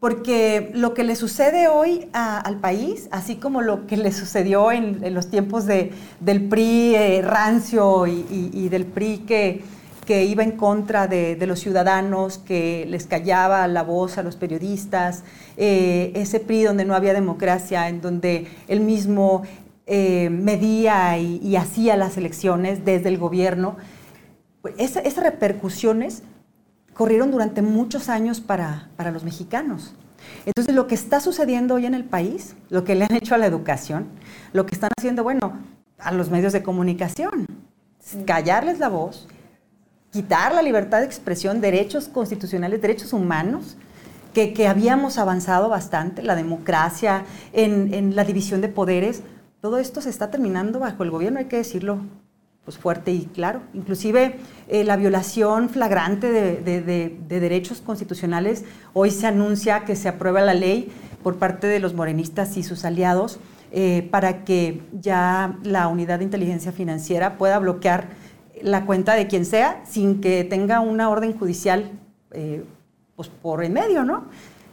Porque 0.00 0.70
lo 0.74 0.94
que 0.94 1.02
le 1.02 1.16
sucede 1.16 1.66
hoy 1.66 2.08
al 2.12 2.60
país, 2.60 3.08
así 3.10 3.34
como 3.34 3.62
lo 3.62 3.88
que 3.88 3.96
le 3.96 4.12
sucedió 4.12 4.70
en, 4.70 5.12
los 5.12 5.28
tiempos 5.28 5.66
de, 5.66 5.92
del 6.20 6.48
PRI 6.48 6.94
eh, 6.94 7.22
rancio 7.22 8.06
y 8.06 8.68
del 8.68 8.86
PRI 8.86 9.18
que 9.18 9.64
que 10.08 10.24
iba 10.24 10.42
en 10.42 10.52
contra 10.52 11.06
de, 11.06 11.36
los 11.46 11.60
ciudadanos, 11.60 12.38
que 12.38 12.86
les 12.88 13.06
callaba 13.06 13.68
la 13.68 13.82
voz 13.82 14.16
a 14.16 14.22
los 14.22 14.36
periodistas, 14.36 15.22
eh, 15.58 16.12
ese 16.14 16.40
PRI 16.40 16.62
donde 16.62 16.86
no 16.86 16.94
había 16.94 17.12
democracia, 17.12 17.90
en 17.90 18.00
donde 18.00 18.46
él 18.68 18.80
mismo 18.80 19.42
eh, 19.84 20.30
medía 20.30 21.18
y, 21.18 21.54
hacía 21.56 21.94
las 21.98 22.16
elecciones 22.16 22.86
desde 22.86 23.10
el 23.10 23.18
gobierno. 23.18 23.76
Pues 24.62 24.76
esas 24.78 25.22
repercusiones 25.22 26.22
corrieron 26.94 27.30
durante 27.30 27.60
muchos 27.60 28.08
años 28.08 28.40
para, 28.40 28.88
para 28.96 29.10
los 29.10 29.24
mexicanos. 29.24 29.94
Entonces, 30.46 30.74
lo 30.74 30.86
que 30.86 30.94
está 30.94 31.20
sucediendo 31.20 31.74
hoy 31.74 31.84
en 31.84 31.92
el 31.92 32.04
país, 32.04 32.56
lo 32.70 32.82
que 32.82 32.94
le 32.94 33.04
han 33.04 33.14
hecho 33.14 33.34
a 33.34 33.38
la 33.38 33.44
educación, 33.44 34.06
lo 34.54 34.64
que 34.64 34.74
están 34.74 34.88
haciendo, 34.98 35.22
bueno, 35.22 35.58
a 35.98 36.12
los 36.12 36.30
medios 36.30 36.54
de 36.54 36.62
comunicación, 36.62 37.44
callarles 38.24 38.78
la 38.78 38.88
voz, 38.88 39.28
quitar 40.10 40.54
la 40.54 40.62
libertad 40.62 41.00
de 41.00 41.06
expresión, 41.06 41.60
derechos 41.60 42.08
constitucionales, 42.08 42.80
derechos 42.80 43.12
humanos, 43.12 43.76
que, 44.34 44.68
habíamos 44.68 45.18
avanzado 45.18 45.68
bastante, 45.68 46.22
la 46.22 46.36
democracia, 46.36 47.24
en, 47.52 48.14
la 48.14 48.24
división 48.24 48.60
de 48.60 48.68
poderes, 48.68 49.22
todo 49.60 49.78
esto 49.78 50.00
se 50.00 50.10
está 50.10 50.30
terminando 50.30 50.78
bajo 50.78 51.02
el 51.02 51.10
gobierno, 51.10 51.40
hay 51.40 51.46
que 51.46 51.56
decirlo 51.56 51.98
pues 52.64 52.78
fuerte 52.78 53.10
y 53.10 53.24
claro. 53.24 53.62
Inclusive 53.72 54.36
eh, 54.68 54.84
la 54.84 54.96
violación 54.96 55.70
flagrante 55.70 56.30
de, 56.30 57.16
derechos 57.28 57.80
constitucionales, 57.80 58.64
hoy 58.92 59.10
se 59.10 59.26
anuncia 59.26 59.84
que 59.84 59.96
se 59.96 60.08
aprueba 60.08 60.42
la 60.42 60.54
ley 60.54 60.92
por 61.22 61.36
parte 61.36 61.66
de 61.66 61.80
los 61.80 61.94
morenistas 61.94 62.56
y 62.56 62.62
sus 62.62 62.84
aliados 62.84 63.40
eh, 63.72 64.06
para 64.10 64.44
que 64.44 64.82
ya 64.92 65.58
la 65.62 65.88
unidad 65.88 66.18
de 66.18 66.24
inteligencia 66.24 66.70
financiera 66.70 67.38
pueda 67.38 67.58
bloquear 67.58 68.08
la 68.62 68.86
cuenta 68.86 69.14
de 69.14 69.26
quien 69.26 69.44
sea 69.44 69.82
sin 69.84 70.20
que 70.20 70.44
tenga 70.44 70.80
una 70.80 71.08
orden 71.08 71.36
judicial 71.38 71.90
eh, 72.32 72.64
pues 73.16 73.28
por 73.28 73.64
en 73.64 73.72
medio, 73.72 74.04
¿no? 74.04 74.24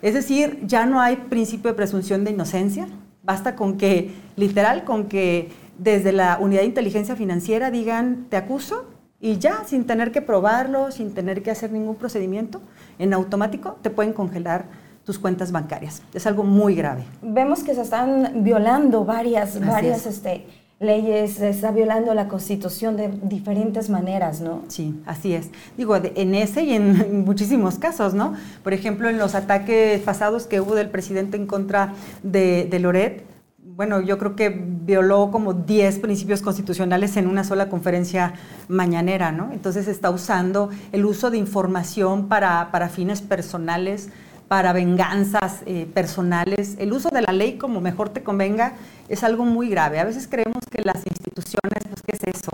Es 0.01 0.13
decir, 0.13 0.59
ya 0.65 0.85
no 0.85 1.01
hay 1.01 1.15
principio 1.15 1.71
de 1.71 1.75
presunción 1.75 2.23
de 2.23 2.31
inocencia, 2.31 2.87
basta 3.23 3.55
con 3.55 3.77
que, 3.77 4.13
literal, 4.35 4.83
con 4.83 5.05
que 5.05 5.49
desde 5.77 6.11
la 6.11 6.37
unidad 6.39 6.61
de 6.61 6.67
inteligencia 6.67 7.15
financiera 7.15 7.71
digan, 7.71 8.27
te 8.29 8.37
acuso, 8.37 8.85
y 9.19 9.39
ya, 9.39 9.63
sin 9.65 9.85
tener 9.85 10.11
que 10.11 10.21
probarlo, 10.21 10.91
sin 10.91 11.13
tener 11.13 11.41
que 11.41 11.49
hacer 11.49 11.71
ningún 11.71 11.95
procedimiento, 11.95 12.61
en 12.99 13.13
automático 13.13 13.77
te 13.81 13.89
pueden 13.89 14.13
congelar 14.13 14.65
tus 15.05 15.17
cuentas 15.17 15.51
bancarias. 15.51 16.01
Es 16.13 16.27
algo 16.27 16.43
muy 16.43 16.75
grave. 16.75 17.03
Vemos 17.21 17.63
que 17.63 17.73
se 17.73 17.81
están 17.81 18.43
violando 18.43 19.05
varias, 19.05 19.59
varias 19.65 20.05
este, 20.05 20.45
leyes, 20.79 21.39
está 21.39 21.71
violando 21.71 22.13
la 22.13 22.27
constitución 22.27 22.97
de 22.97 23.07
diferentes 23.23 23.89
maneras, 23.89 24.41
¿no? 24.41 24.63
Sí, 24.67 25.01
así 25.05 25.33
es. 25.33 25.49
Digo, 25.77 25.95
en 25.95 26.35
ese 26.35 26.63
y 26.63 26.73
en 26.75 27.23
muchísimos 27.25 27.79
casos, 27.79 28.13
¿no? 28.13 28.33
Por 28.63 28.73
ejemplo, 28.73 29.09
en 29.09 29.17
los 29.17 29.35
ataques 29.35 30.01
pasados 30.01 30.47
que 30.47 30.61
hubo 30.61 30.75
del 30.75 30.89
presidente 30.89 31.37
en 31.37 31.47
contra 31.47 31.93
de, 32.23 32.67
de 32.69 32.79
Loret, 32.79 33.23
bueno, 33.75 33.99
yo 33.99 34.17
creo 34.17 34.37
que 34.37 34.49
violó 34.49 35.31
como 35.31 35.53
10 35.53 35.99
principios 35.99 36.41
constitucionales 36.41 37.17
en 37.17 37.27
una 37.27 37.43
sola 37.43 37.67
conferencia 37.67 38.33
mañanera, 38.69 39.33
¿no? 39.33 39.51
Entonces 39.51 39.89
está 39.89 40.11
usando 40.11 40.69
el 40.93 41.03
uso 41.05 41.29
de 41.29 41.37
información 41.37 42.29
para, 42.29 42.71
para 42.71 42.87
fines 42.87 43.21
personales, 43.21 44.09
para 44.47 44.73
venganzas 44.73 45.61
eh, 45.65 45.87
personales. 45.93 46.75
El 46.79 46.93
uso 46.93 47.09
de 47.09 47.21
la 47.21 47.33
ley 47.33 47.57
como 47.57 47.81
mejor 47.81 48.09
te 48.09 48.23
convenga 48.23 48.73
es 49.09 49.23
algo 49.23 49.45
muy 49.45 49.69
grave. 49.69 49.99
A 49.99 50.05
veces 50.05 50.27
creemos 50.27 50.63
que 50.69 50.81
las 50.83 51.05
instituciones, 51.05 51.83
pues, 51.89 52.01
¿qué 52.05 52.15
es 52.15 52.35
eso? 52.35 52.51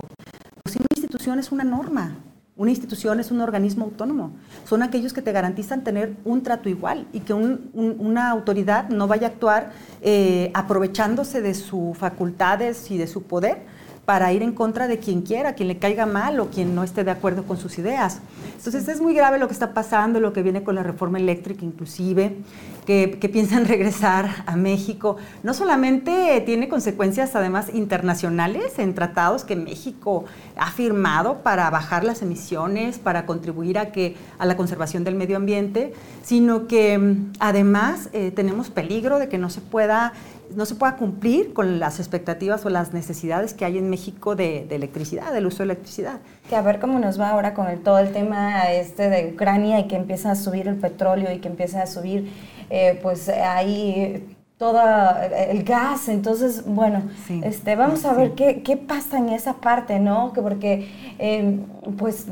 Pues 0.63 0.75
una 0.75 0.87
institución 0.95 1.39
es 1.39 1.51
una 1.51 1.63
norma. 1.63 2.17
Una 2.57 2.69
institución 2.69 3.19
es 3.19 3.31
un 3.31 3.41
organismo 3.41 3.85
autónomo. 3.85 4.33
Son 4.65 4.83
aquellos 4.83 5.13
que 5.13 5.21
te 5.21 5.31
garantizan 5.31 5.83
tener 5.83 6.15
un 6.25 6.43
trato 6.43 6.69
igual 6.69 7.07
y 7.11 7.21
que 7.21 7.33
una 7.33 8.29
autoridad 8.29 8.89
no 8.89 9.07
vaya 9.07 9.27
a 9.27 9.29
actuar 9.31 9.71
eh, 10.01 10.51
aprovechándose 10.53 11.41
de 11.41 11.55
sus 11.55 11.97
facultades 11.97 12.91
y 12.91 12.97
de 12.97 13.07
su 13.07 13.23
poder 13.23 13.63
para 14.05 14.33
ir 14.33 14.41
en 14.41 14.51
contra 14.51 14.87
de 14.87 14.99
quien 14.99 15.21
quiera, 15.21 15.53
quien 15.53 15.67
le 15.67 15.77
caiga 15.77 16.05
mal 16.05 16.39
o 16.39 16.49
quien 16.49 16.73
no 16.73 16.83
esté 16.83 17.03
de 17.03 17.11
acuerdo 17.11 17.43
con 17.43 17.57
sus 17.57 17.77
ideas. 17.77 18.19
Entonces 18.57 18.87
es 18.87 18.99
muy 18.99 19.13
grave 19.13 19.39
lo 19.39 19.47
que 19.47 19.53
está 19.53 19.73
pasando, 19.73 20.19
lo 20.19 20.33
que 20.33 20.41
viene 20.41 20.63
con 20.63 20.75
la 20.75 20.83
reforma 20.83 21.17
eléctrica 21.19 21.63
inclusive, 21.63 22.37
que, 22.85 23.07
piensan 23.31 23.65
regresar 23.67 24.43
a 24.45 24.55
México. 24.55 25.17
No 25.43 25.53
solamente 25.53 26.41
tiene 26.45 26.67
consecuencias 26.67 27.35
además 27.35 27.73
internacionales 27.73 28.79
en 28.79 28.93
tratados 28.95 29.45
que 29.45 29.55
México 29.55 30.25
ha 30.57 30.71
firmado 30.71 31.37
para 31.43 31.69
bajar 31.69 32.03
las 32.03 32.21
emisiones, 32.21 32.99
para 32.99 33.25
contribuir 33.25 33.77
a, 33.77 33.91
que, 33.91 34.15
a 34.39 34.45
la 34.45 34.57
conservación 34.57 35.03
del 35.03 35.15
medio 35.15 35.37
ambiente, 35.37 35.93
sino 36.23 36.67
que 36.67 36.97
mm, 36.97 37.33
además 37.39 38.09
eh, 38.13 38.31
tenemos 38.31 38.69
peligro 38.69 39.19
de 39.19 39.29
que 39.29 39.37
no 39.37 39.49
se 39.49 39.61
pueda 39.61 40.13
no 40.55 40.65
se 40.65 40.75
pueda 40.75 40.95
cumplir 40.95 41.53
con 41.53 41.79
las 41.79 41.99
expectativas 41.99 42.65
o 42.65 42.69
las 42.69 42.93
necesidades 42.93 43.53
que 43.53 43.65
hay 43.65 43.77
en 43.77 43.89
México 43.89 44.35
de, 44.35 44.67
electricidad, 44.69 45.33
del 45.33 45.45
uso 45.45 45.59
de 45.59 45.65
electricidad. 45.65 46.19
Que 46.49 46.55
a 46.55 46.61
ver 46.61 46.79
cómo 46.79 46.99
nos 46.99 47.19
va 47.19 47.29
ahora 47.29 47.53
con 47.53 47.67
el, 47.67 47.81
todo 47.81 47.99
el 47.99 48.11
tema 48.11 48.71
este 48.71 49.09
de 49.09 49.31
Ucrania 49.33 49.79
y 49.79 49.87
que 49.87 49.95
empieza 49.95 50.31
a 50.31 50.35
subir 50.35 50.67
el 50.67 50.75
petróleo 50.75 51.31
y 51.31 51.39
que 51.39 51.47
empieza 51.47 51.81
a 51.81 51.87
subir, 51.87 52.31
eh, 52.69 52.99
pues 53.01 53.29
ahí 53.29 54.35
todo 54.57 54.79
el 55.49 55.63
gas, 55.63 56.07
entonces, 56.07 56.63
bueno, 56.67 57.01
este, 57.43 57.75
vamos 57.75 58.05
a 58.05 58.13
ver 58.13 58.33
qué, 58.33 58.61
qué, 58.61 58.77
pasa 58.77 59.17
en 59.17 59.29
esa 59.29 59.53
parte, 59.55 59.99
¿no? 59.99 60.33
Que 60.33 60.41
porque, 60.43 60.87
eh, 61.17 61.59
pues, 61.97 62.27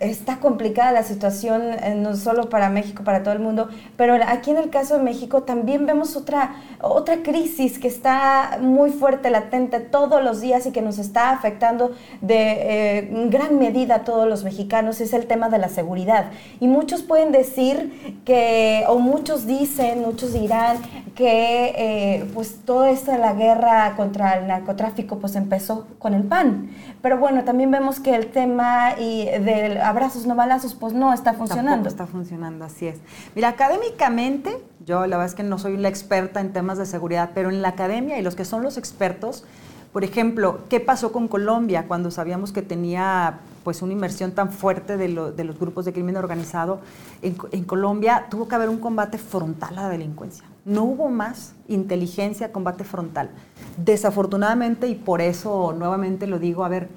está 0.00 0.38
complicada 0.38 0.92
la 0.92 1.02
situación, 1.02 1.62
eh, 1.62 1.94
no 1.96 2.16
solo 2.16 2.48
para 2.48 2.68
México, 2.70 3.04
para 3.04 3.22
todo 3.22 3.34
el 3.34 3.40
mundo, 3.40 3.68
pero 3.96 4.16
aquí 4.26 4.50
en 4.50 4.58
el 4.58 4.70
caso 4.70 4.98
de 4.98 5.02
México 5.02 5.42
también 5.42 5.86
vemos 5.86 6.16
otra, 6.16 6.56
otra 6.80 7.22
crisis 7.22 7.78
que 7.78 7.88
está 7.88 8.58
muy 8.60 8.90
fuerte, 8.90 9.30
latente 9.30 9.80
todos 9.80 10.22
los 10.22 10.40
días 10.40 10.66
y 10.66 10.72
que 10.72 10.82
nos 10.82 10.98
está 10.98 11.30
afectando 11.30 11.92
de 12.20 12.36
eh, 12.36 13.26
gran 13.30 13.58
medida 13.58 13.96
a 13.96 14.04
todos 14.04 14.28
los 14.28 14.44
mexicanos, 14.44 15.00
es 15.00 15.12
el 15.12 15.26
tema 15.26 15.48
de 15.48 15.58
la 15.58 15.68
seguridad. 15.68 16.26
Y 16.60 16.68
muchos 16.68 17.02
pueden 17.02 17.32
decir 17.32 18.20
que, 18.24 18.84
o 18.88 18.98
muchos 18.98 19.46
dicen, 19.46 20.02
muchos 20.02 20.32
dirán 20.32 20.78
que 21.14 21.74
eh, 21.76 22.30
pues 22.34 22.60
toda 22.64 22.90
esta 22.90 23.16
la 23.18 23.32
guerra 23.32 23.94
contra 23.96 24.34
el 24.34 24.46
narcotráfico 24.46 25.18
pues 25.18 25.34
empezó 25.36 25.86
con 25.98 26.14
el 26.14 26.24
PAN. 26.24 26.70
Pero 27.02 27.18
bueno, 27.18 27.44
también 27.44 27.70
vemos 27.70 28.00
que 28.00 28.14
el 28.14 28.26
tema 28.28 28.94
y 28.98 29.24
del 29.26 29.78
abrazos 29.88 30.26
no 30.26 30.34
balazos, 30.34 30.74
pues 30.74 30.92
no 30.92 31.12
está 31.12 31.32
funcionando. 31.32 31.88
está 31.88 32.06
funcionando, 32.06 32.64
así 32.64 32.86
es. 32.86 32.98
Mira, 33.34 33.48
académicamente, 33.48 34.62
yo 34.84 35.06
la 35.06 35.16
verdad 35.16 35.26
es 35.26 35.34
que 35.34 35.42
no 35.42 35.58
soy 35.58 35.76
la 35.76 35.88
experta 35.88 36.40
en 36.40 36.52
temas 36.52 36.78
de 36.78 36.86
seguridad, 36.86 37.30
pero 37.34 37.50
en 37.50 37.62
la 37.62 37.68
academia 37.68 38.18
y 38.18 38.22
los 38.22 38.36
que 38.36 38.44
son 38.44 38.62
los 38.62 38.76
expertos, 38.76 39.44
por 39.92 40.04
ejemplo, 40.04 40.60
¿qué 40.68 40.78
pasó 40.78 41.10
con 41.10 41.26
Colombia 41.26 41.86
cuando 41.88 42.10
sabíamos 42.10 42.52
que 42.52 42.60
tenía 42.60 43.38
pues 43.64 43.80
una 43.80 43.94
inversión 43.94 44.32
tan 44.32 44.52
fuerte 44.52 44.98
de, 44.98 45.08
los 45.08 45.58
grupos 45.58 45.86
de 45.86 45.94
crimen 45.94 46.18
organizado? 46.18 46.80
En, 47.22 47.36
en, 47.50 47.64
Colombia 47.64 48.26
tuvo 48.30 48.46
que 48.46 48.54
haber 48.54 48.68
un 48.68 48.76
combate 48.76 49.16
frontal 49.16 49.78
a 49.78 49.84
la 49.84 49.88
delincuencia. 49.88 50.44
No 50.66 50.84
hubo 50.84 51.08
más 51.08 51.54
inteligencia, 51.66 52.52
combate 52.52 52.84
frontal. 52.84 53.30
Desafortunadamente, 53.78 54.86
y 54.86 54.96
por 54.96 55.22
eso 55.22 55.72
nuevamente 55.72 56.26
lo 56.26 56.38
digo, 56.38 56.64
a 56.64 56.68
ver, 56.68 56.90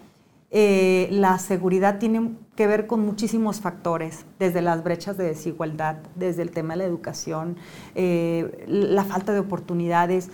eh, 0.51 1.07
la 1.11 1.37
seguridad 1.37 1.99
tiene 1.99 2.31
que 2.59 2.67
ver 2.67 2.87
con 2.87 2.99
muchísimos 2.99 3.61
factores, 3.61 4.25
desde 4.37 4.61
las 4.61 4.83
brechas 4.83 5.15
de 5.15 5.23
desigualdad, 5.23 5.95
desde 6.15 6.41
el 6.41 6.51
tema 6.51 6.73
de 6.73 6.79
la 6.79 6.83
educación, 6.83 7.55
eh, 7.95 8.65
la 8.67 9.05
falta 9.05 9.31
de 9.31 9.39
oportunidades, 9.39 10.27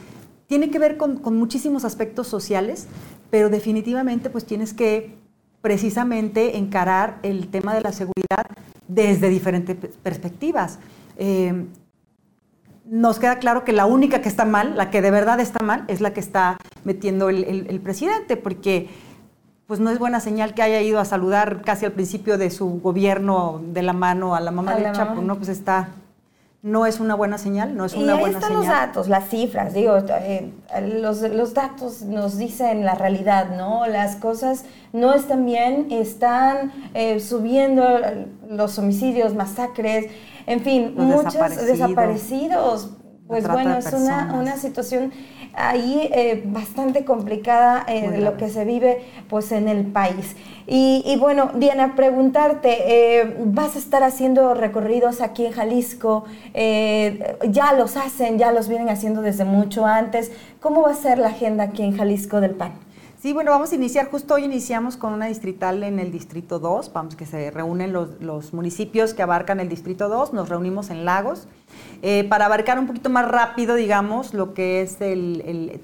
tiene 0.47 0.71
que 0.71 0.79
ver 0.79 0.97
con, 0.97 1.21
muchísimos 1.37 1.85
aspectos 1.85 2.27
sociales, 2.27 2.87
pero 3.29 3.51
definitivamente 3.51 4.31
pues 4.31 4.43
tienes 4.43 4.73
que 4.73 5.19
precisamente 5.61 6.57
encarar 6.57 7.19
el 7.21 7.47
tema 7.49 7.75
de 7.75 7.81
la 7.81 7.91
seguridad 7.91 8.47
desde 8.87 9.29
diferentes 9.29 9.77
perspectivas. 10.01 10.79
Eh, 11.17 11.67
nos 12.85 13.19
queda 13.19 13.37
claro 13.37 13.63
que 13.63 13.71
la 13.71 13.85
única 13.85 14.21
que 14.21 14.29
está 14.29 14.45
mal, 14.45 14.75
la 14.75 14.89
que 14.89 15.03
de 15.03 15.11
verdad 15.11 15.39
está 15.39 15.63
mal, 15.63 15.85
es 15.89 16.01
la 16.01 16.11
que 16.11 16.21
está 16.21 16.57
metiendo 16.85 17.29
el 17.29 17.79
presidente, 17.81 18.35
porque 18.35 18.89
pues 19.67 19.79
no 19.79 19.89
es 19.89 19.99
buena 19.99 20.19
señal 20.19 20.53
que 20.53 20.61
haya 20.61 20.81
ido 20.81 20.99
a 20.99 21.05
saludar 21.05 21.61
casi 21.63 21.85
al 21.85 21.91
principio 21.91 22.37
de 22.37 22.51
su 22.51 22.79
gobierno 22.81 23.61
de 23.65 23.81
la 23.81 23.93
mano 23.93 24.35
a 24.35 24.39
la 24.39 24.51
mamá 24.51 24.75
de 24.75 24.91
Chapo, 24.91 25.21
¿no? 25.21 25.37
Pues 25.37 25.49
está, 25.49 25.89
no 26.65 26.87
es 26.87 26.99
una 26.99 27.13
buena 27.13 27.37
señal, 27.37 27.75
no 27.75 27.85
es 27.85 27.93
una 27.93 28.05
y 28.05 28.09
ahí 28.09 28.19
buena 28.21 28.39
están 28.39 28.53
los 28.53 28.67
datos, 28.67 29.07
las 29.07 29.29
cifras, 29.29 29.73
digo, 29.73 29.97
eh, 30.09 30.51
los, 30.99 31.21
los, 31.21 31.53
datos 31.53 32.01
nos 32.01 32.37
dicen 32.37 32.85
la 32.85 32.95
realidad, 32.95 33.55
¿no? 33.55 33.85
Las 33.87 34.15
cosas 34.15 34.65
no 34.91 35.13
están 35.13 35.45
bien, 35.45 35.87
están 35.91 36.71
eh, 36.93 37.19
subiendo 37.19 37.87
los 38.49 38.79
homicidios, 38.79 39.35
masacres, 39.35 40.11
en 40.47 40.61
fin, 40.61 40.93
muchos 40.95 41.33
desaparecidos. 41.65 42.94
Pues 43.27 43.47
bueno, 43.47 43.75
es 43.75 43.91
una, 43.91 44.35
una 44.39 44.55
situación 44.57 45.11
ahí 45.55 46.09
eh, 46.13 46.43
bastante 46.45 47.05
complicada 47.05 47.83
eh, 47.87 48.19
lo 48.19 48.37
que 48.37 48.49
se 48.49 48.65
vive 48.65 49.03
pues 49.29 49.51
en 49.51 49.67
el 49.67 49.85
país. 49.87 50.35
Y, 50.67 51.15
bueno, 51.19 51.51
Diana, 51.55 51.95
preguntarte, 51.95 53.19
eh, 53.21 53.35
¿vas 53.45 53.75
a 53.75 53.79
estar 53.79 54.03
haciendo 54.03 54.55
recorridos 54.55 55.21
aquí 55.21 55.45
en 55.45 55.51
Jalisco? 55.51 56.25
ya 56.53 57.73
los 57.77 57.97
hacen, 57.97 58.39
ya 58.39 58.51
los 58.51 58.67
vienen 58.67 58.89
haciendo 58.89 59.21
desde 59.21 59.45
mucho 59.45 59.85
antes. 59.85 60.31
¿Cómo 60.59 60.81
va 60.81 60.91
a 60.91 60.95
ser 60.95 61.19
la 61.19 61.27
agenda 61.27 61.65
aquí 61.65 61.83
en 61.83 61.95
Jalisco 61.95 62.41
del 62.41 62.51
PAN? 62.51 62.73
Sí, 63.25 63.33
bueno, 63.33 63.49
vamos 63.49 63.71
a 63.71 63.75
iniciar, 63.75 64.11
justo 64.11 64.35
hoy 64.35 64.43
iniciamos 64.43 64.97
con 64.97 65.11
una 65.11 65.25
distrital 65.25 65.81
en 65.81 65.99
el 65.99 66.11
Distrito 66.11 66.59
2, 66.59 66.93
vamos 66.93 67.15
que 67.15 67.25
se 67.25 67.49
reúnen 67.49 67.91
los, 67.91 68.53
municipios 68.53 69.15
que 69.15 69.23
abarcan 69.23 69.59
el 69.59 69.67
Distrito 69.67 70.09
2, 70.09 70.33
nos 70.33 70.47
reunimos 70.47 70.91
en 70.91 71.05
Lagos, 71.05 71.47
eh, 72.01 72.25
para 72.29 72.45
abarcar 72.45 72.79
un 72.79 72.87
poquito 72.87 73.09
más 73.09 73.27
rápido, 73.27 73.75
digamos, 73.75 74.33
lo 74.33 74.53
que 74.53 74.81
es 74.81 74.97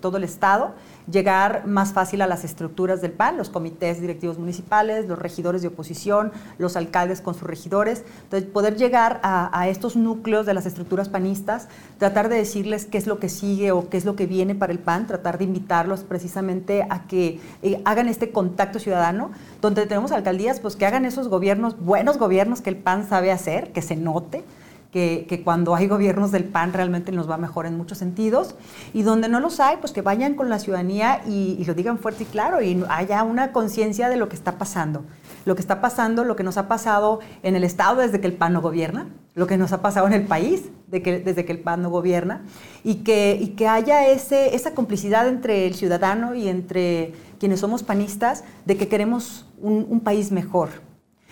todo 0.01 0.17
el 0.17 0.23
Estado 0.23 0.73
llegar 1.09 1.67
más 1.67 1.93
fácil 1.93 2.21
a 2.21 2.27
las 2.27 2.43
estructuras 2.43 3.01
del 3.01 3.11
PAN, 3.11 3.37
los 3.37 3.49
comités 3.49 4.01
directivos 4.01 4.37
municipales, 4.37 5.07
los 5.07 5.19
regidores 5.19 5.61
de 5.61 5.69
oposición, 5.69 6.31
los 6.57 6.75
alcaldes 6.75 7.21
con 7.21 7.33
sus 7.33 7.43
regidores. 7.43 8.03
Entonces, 8.23 8.49
poder 8.49 8.75
llegar 8.75 9.19
a, 9.23 9.67
estos 9.67 9.95
núcleos 9.95 10.45
de 10.45 10.53
las 10.53 10.65
estructuras 10.65 11.07
panistas, 11.09 11.67
tratar 11.97 12.29
de 12.29 12.35
decirles 12.35 12.85
qué 12.85 12.97
es 12.97 13.07
lo 13.07 13.19
que 13.19 13.29
sigue 13.29 13.71
o 13.71 13.89
qué 13.89 13.97
es 13.97 14.05
lo 14.05 14.15
que 14.15 14.25
viene 14.25 14.55
para 14.55 14.73
el 14.73 14.79
PAN, 14.79 15.07
tratar 15.07 15.37
de 15.37 15.45
invitarlos 15.45 16.01
precisamente 16.03 16.85
a 16.89 17.03
que 17.07 17.39
eh, 17.61 17.81
hagan 17.85 18.07
este 18.07 18.31
contacto 18.31 18.79
ciudadano, 18.79 19.31
donde 19.61 19.85
tenemos 19.85 20.11
alcaldías, 20.11 20.59
pues 20.59 20.75
que 20.75 20.85
hagan 20.85 21.05
esos 21.05 21.27
gobiernos, 21.27 21.79
buenos 21.79 22.17
gobiernos 22.17 22.61
que 22.61 22.69
el 22.69 22.77
PAN 22.77 23.07
sabe 23.07 23.31
hacer, 23.31 23.71
que 23.71 23.81
se 23.81 23.95
note 23.95 24.43
que, 24.91 25.41
cuando 25.43 25.73
hay 25.73 25.87
gobiernos 25.87 26.31
del 26.31 26.43
PAN 26.43 26.73
realmente 26.73 27.11
nos 27.11 27.29
va 27.29 27.37
mejor 27.37 27.65
en 27.65 27.77
muchos 27.77 27.97
sentidos, 27.97 28.55
y 28.93 29.03
donde 29.03 29.29
no 29.29 29.39
los 29.39 29.59
hay, 29.59 29.77
pues 29.77 29.93
que 29.93 30.01
vayan 30.01 30.35
con 30.35 30.49
la 30.49 30.59
ciudadanía 30.59 31.21
y, 31.25 31.63
lo 31.65 31.73
digan 31.73 31.97
fuerte 31.97 32.23
y 32.23 32.25
claro, 32.25 32.61
y 32.61 32.83
haya 32.89 33.23
una 33.23 33.53
conciencia 33.53 34.09
de 34.09 34.17
lo 34.17 34.27
que 34.27 34.35
está 34.35 34.57
pasando. 34.57 35.05
Lo 35.45 35.55
que 35.55 35.61
está 35.61 35.81
pasando, 35.81 36.23
lo 36.23 36.35
que 36.35 36.43
nos 36.43 36.57
ha 36.57 36.67
pasado 36.67 37.19
en 37.41 37.55
el 37.55 37.63
Estado 37.63 38.01
desde 38.01 38.19
que 38.19 38.27
el 38.27 38.33
PAN 38.33 38.53
no 38.53 38.61
gobierna, 38.61 39.07
lo 39.33 39.47
que 39.47 39.57
nos 39.57 39.71
ha 39.71 39.81
pasado 39.81 40.07
en 40.07 40.13
el 40.13 40.25
país 40.25 40.69
desde 40.87 41.45
que 41.45 41.51
el 41.53 41.59
PAN 41.59 41.81
no 41.81 41.89
gobierna, 41.89 42.43
y 42.83 42.95
que, 42.95 43.67
haya 43.69 44.07
esa 44.07 44.73
complicidad 44.73 45.27
entre 45.29 45.67
el 45.67 45.75
ciudadano 45.75 46.35
y 46.35 46.49
entre 46.49 47.13
quienes 47.39 47.61
somos 47.61 47.81
panistas 47.81 48.43
de 48.65 48.75
que 48.75 48.89
queremos 48.89 49.45
un 49.61 50.01
país 50.01 50.33
mejor, 50.33 50.90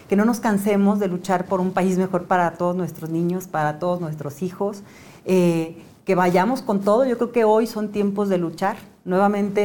que 0.10 0.16
no 0.16 0.26
nos 0.26 0.40
cansemos 0.40 1.00
de 1.00 1.08
luchar 1.08 1.46
por 1.46 1.62
un 1.62 1.72
país 1.72 2.00
mejor 2.00 2.26
para 2.26 2.54
todos 2.54 2.76
nuestros 2.76 3.12
niños, 3.12 3.48
para 3.48 3.78
todos 3.78 4.02
nuestros 4.02 4.42
hijos, 4.42 4.82
eh, 5.24 5.78
que 6.04 6.16
vayamos 6.16 6.64
con 6.64 6.82
todo. 6.82 7.06
Yo 7.06 7.16
creo 7.18 7.32
que 7.32 7.44
hoy 7.44 7.68
son 7.68 7.90
tiempos 7.90 8.28
de 8.28 8.40
luchar. 8.40 8.78
Nuevamente 9.06 9.64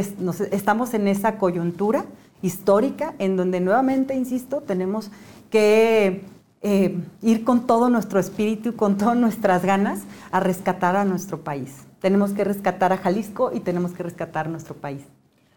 estamos 0.50 0.92
en 0.92 1.08
esa 1.08 1.38
coyuntura 1.38 2.04
histórica 2.42 3.14
en 3.18 3.38
donde 3.38 3.60
nuevamente, 3.60 4.14
insisto, 4.14 4.60
tenemos 4.60 5.10
que 5.48 6.24
eh, 6.60 6.98
ir 7.22 7.42
con 7.44 7.66
todo 7.66 7.88
nuestro 7.88 8.20
espíritu, 8.20 8.76
con 8.76 8.98
todas 8.98 9.16
nuestras 9.16 9.64
ganas 9.64 10.02
a 10.30 10.40
rescatar 10.40 10.94
a 10.94 11.06
nuestro 11.06 11.40
país. 11.40 11.74
Tenemos 12.02 12.32
que 12.32 12.44
rescatar 12.44 12.92
a 12.92 12.98
Jalisco 12.98 13.50
y 13.54 13.60
tenemos 13.60 13.92
que 13.92 14.02
rescatar 14.02 14.50
nuestro 14.50 14.74
país. 14.74 15.00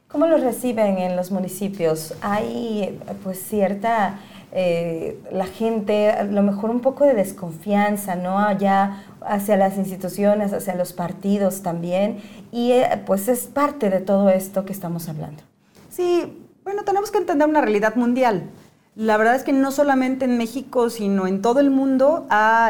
¿Cómo 0.07 0.25
lo 0.27 0.37
reciben 0.37 0.97
en 0.99 1.17
los 1.17 1.31
municipios? 1.31 2.13
Hay 2.21 2.97
pues 3.25 3.43
cierta 3.43 4.21
eh, 4.53 5.19
la 5.31 5.45
gente, 5.45 6.09
a 6.09 6.23
lo 6.23 6.41
mejor 6.41 6.69
un 6.69 6.79
poco 6.79 7.03
de 7.03 7.13
desconfianza, 7.13 8.15
¿no? 8.15 8.39
Allá 8.39 9.03
hacia 9.21 9.57
las 9.57 9.77
instituciones, 9.77 10.53
hacia 10.53 10.75
los 10.75 10.93
partidos 10.93 11.61
también, 11.61 12.21
y 12.51 12.71
eh, 12.71 13.03
pues 13.05 13.27
es 13.27 13.47
parte 13.47 13.89
de 13.89 13.99
todo 13.99 14.29
esto 14.29 14.63
que 14.65 14.71
estamos 14.71 15.09
hablando. 15.09 15.43
Sí, 15.89 16.43
bueno, 16.63 16.83
tenemos 16.83 17.11
que 17.11 17.17
entender 17.17 17.47
una 17.47 17.61
realidad 17.61 17.95
mundial. 17.95 18.49
La 18.95 19.17
verdad 19.17 19.35
es 19.35 19.43
que 19.43 19.53
no 19.53 19.71
solamente 19.71 20.25
en 20.25 20.37
México, 20.37 20.89
sino 20.89 21.27
en 21.27 21.41
todo 21.41 21.59
el 21.59 21.69
mundo, 21.69 22.25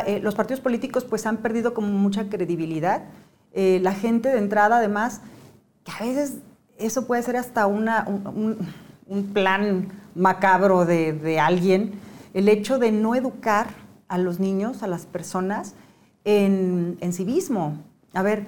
eh, 0.05 0.19
los 0.21 0.35
partidos 0.35 0.59
políticos 0.59 1.05
pues 1.05 1.25
han 1.25 1.37
perdido 1.37 1.73
como 1.73 1.87
mucha 1.87 2.27
credibilidad. 2.27 3.03
la 3.53 3.93
gente 3.93 4.29
de 4.29 4.37
entrada, 4.37 4.77
además, 4.77 5.21
que 5.83 5.91
a 5.91 6.05
veces 6.05 6.37
eso 6.77 7.07
puede 7.07 7.23
ser 7.23 7.37
hasta 7.37 7.65
una, 7.65 8.05
un 8.07 8.57
plan 9.33 9.89
macabro 10.15 10.85
de, 10.85 11.39
alguien, 11.39 11.93
el 12.33 12.49
hecho 12.49 12.79
de 12.79 12.91
no 12.91 13.15
educar 13.15 13.67
a 14.07 14.17
los 14.17 14.39
niños, 14.39 14.83
a 14.83 14.87
las 14.87 15.05
personas, 15.05 15.75
en, 16.25 16.97
civismo. 17.13 17.77
A 18.13 18.21
ver, 18.21 18.47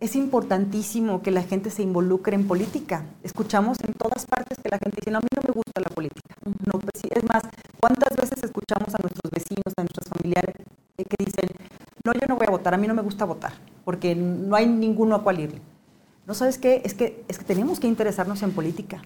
es 0.00 0.16
importantísimo 0.16 1.22
que 1.22 1.30
la 1.30 1.42
gente 1.42 1.70
se 1.70 1.82
involucre 1.82 2.34
en 2.34 2.46
política. 2.46 3.04
Escuchamos 3.22 3.78
en 3.86 3.94
todas 3.94 4.26
partes 4.26 4.58
que 4.58 4.68
la 4.68 4.78
gente 4.78 4.98
dice, 5.00 5.10
no, 5.10 5.18
a 5.18 5.20
mí 5.20 5.28
no 5.34 5.42
me 5.46 5.52
gusta 5.52 5.80
la 5.80 5.90
política. 5.90 6.34
No, 6.44 6.78
pues 6.78 7.02
es 7.10 7.24
más, 7.24 7.42
¿cuántas 7.80 8.16
veces 8.16 8.42
escuchamos 8.42 8.94
a 8.94 8.98
nuestros 9.00 9.30
vecinos, 9.30 9.72
a 9.76 9.82
nuestros 9.82 10.08
familiares 10.08 10.54
que 10.96 11.24
dicen, 11.24 11.48
no, 12.04 12.12
yo 12.12 12.26
no 12.28 12.36
voy 12.36 12.46
a 12.46 12.50
votar, 12.50 12.74
a 12.74 12.76
mí 12.76 12.86
no 12.86 12.94
me 12.94 13.02
gusta 13.02 13.24
votar, 13.24 13.52
porque 13.84 14.14
no 14.14 14.54
hay 14.56 14.66
ninguno 14.66 15.14
a 15.14 15.22
cual 15.22 15.40
irle? 15.40 15.60
¿No 16.26 16.34
sabes 16.34 16.58
qué? 16.58 16.82
Es 16.84 16.94
que, 16.94 17.24
es 17.28 17.38
que 17.38 17.44
tenemos 17.44 17.80
que 17.80 17.86
interesarnos 17.86 18.42
en 18.42 18.52
política. 18.52 19.02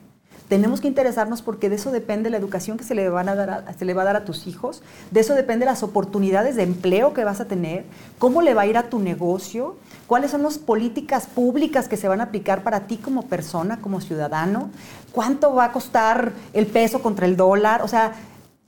Tenemos 0.49 0.81
que 0.81 0.89
interesarnos 0.89 1.43
porque 1.43 1.69
de 1.69 1.77
eso 1.77 1.91
depende 1.91 2.31
la 2.31 2.39
educación 2.39 2.79
que 2.79 2.85
se 2.85 2.95
le, 2.95 3.11
van 3.11 3.29
a 3.29 3.35
dar 3.35 3.75
se 3.79 3.85
le 3.85 3.93
va 3.93 4.03
a 4.03 4.05
dar 4.07 4.17
a 4.17 4.25
tus 4.25 4.47
hijos, 4.47 4.83
de 5.11 5.21
eso 5.21 5.35
depende 5.35 5.67
las 5.67 5.83
oportunidades 5.83 6.57
de 6.57 6.63
empleo 6.63 7.13
que 7.13 7.23
vas 7.23 7.41
a 7.41 7.45
tener, 7.45 7.85
cómo 8.19 8.41
le 8.41 8.55
va 8.55 8.63
a 8.63 8.67
ir 8.67 8.79
a 8.79 8.85
tu 8.85 8.99
negocio, 8.99 9.77
cuáles 10.07 10.31
son 10.31 10.43
las 10.43 10.57
políticas 10.57 11.27
públicas 11.27 11.87
que 11.87 11.99
se 11.99 12.09
van 12.09 12.23
a 12.23 12.25
aplicar 12.25 12.63
para 12.63 12.87
ti 12.87 12.97
como 12.97 13.27
persona, 13.27 13.81
como 13.83 14.01
ciudadano, 14.01 14.71
cuánto 15.13 15.55
va 15.55 15.67
a 15.67 15.73
costar 15.73 16.33
el 16.55 16.67
peso 16.67 17.03
contra 17.03 17.27
el 17.27 17.37
dólar. 17.37 17.83
O 17.83 17.89
sea, 17.89 18.15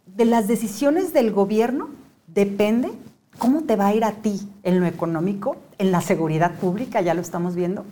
de 0.05 0.27
las 0.27 0.49
decisiones 0.49 1.14
del 1.14 1.33
gobierno 1.33 1.88
depende 2.27 2.90
cómo 3.38 3.62
te 3.62 3.77
va 3.77 3.87
a 3.87 3.95
ir 3.95 4.05
a 4.05 4.12
ti 4.12 4.47
en 4.64 4.81
lo 4.81 4.87
económico, 4.87 5.57
en 5.79 5.93
la 5.93 6.03
seguridad 6.03 6.53
pública, 6.57 7.01
ya 7.01 7.14
lo 7.14 7.23
estamos 7.23 7.55
viendo 7.55 7.87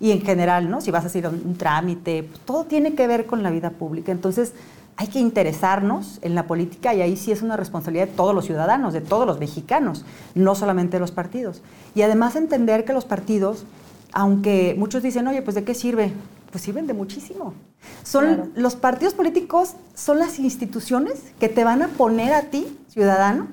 y 0.00 0.12
en 0.12 0.22
general, 0.22 0.70
¿no? 0.70 0.80
Si 0.80 0.90
vas 0.90 1.04
a 1.04 1.08
hacer 1.08 1.28
un, 1.28 1.54
trámite, 1.56 2.22
pues, 2.22 2.40
todo 2.40 2.64
tiene 2.64 2.94
que 2.94 3.06
ver 3.06 3.26
con 3.26 3.42
la 3.42 3.50
vida 3.50 3.70
pública. 3.70 4.10
Entonces, 4.10 4.54
hay 4.96 5.08
que 5.08 5.18
interesarnos 5.18 6.18
en 6.22 6.34
la 6.34 6.46
política 6.46 6.94
y 6.94 7.02
ahí 7.02 7.16
sí 7.16 7.32
es 7.32 7.42
una 7.42 7.56
responsabilidad 7.56 8.08
de 8.08 8.14
todos 8.14 8.34
los 8.34 8.46
ciudadanos, 8.46 8.94
de 8.94 9.02
todos 9.02 9.26
los 9.26 9.38
mexicanos, 9.38 10.04
no 10.34 10.54
solamente 10.54 10.96
de 10.96 11.00
los 11.00 11.12
partidos. 11.12 11.62
Y 11.94 12.02
además 12.02 12.34
entender 12.34 12.84
que 12.84 12.94
los 12.94 13.04
partidos, 13.04 13.64
aunque 14.12 14.74
muchos 14.78 15.02
dicen, 15.02 15.26
oye, 15.28 15.42
pues 15.42 15.54
¿de 15.54 15.64
qué 15.64 15.74
sirve? 15.74 16.12
Pues 16.50 16.64
sirven 16.64 16.86
de 16.86 16.94
muchísimo. 16.94 17.54
Son 18.02 18.52
los 18.56 18.76
partidos 18.76 19.14
políticos 19.14 19.74
son 19.94 20.18
las 20.18 20.38
instituciones 20.38 21.22
que 21.38 21.48
te 21.48 21.64
van 21.64 21.82
a 21.82 21.88
poner 21.88 22.32
a 22.32 22.42
ti, 22.44 22.66
ciudadano, 22.88 23.48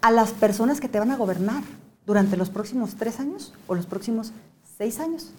a 0.00 0.10
las 0.10 0.30
personas 0.30 0.80
que 0.80 0.88
te 0.88 0.98
van 0.98 1.10
a 1.10 1.16
gobernar 1.16 1.62
durante 2.06 2.36
los 2.36 2.48
próximos 2.48 2.94
tres 2.94 3.20
años 3.20 3.52
o 3.66 3.74
los 3.74 3.86
próximos 3.86 4.32
seis 4.78 5.00
años 5.00 5.32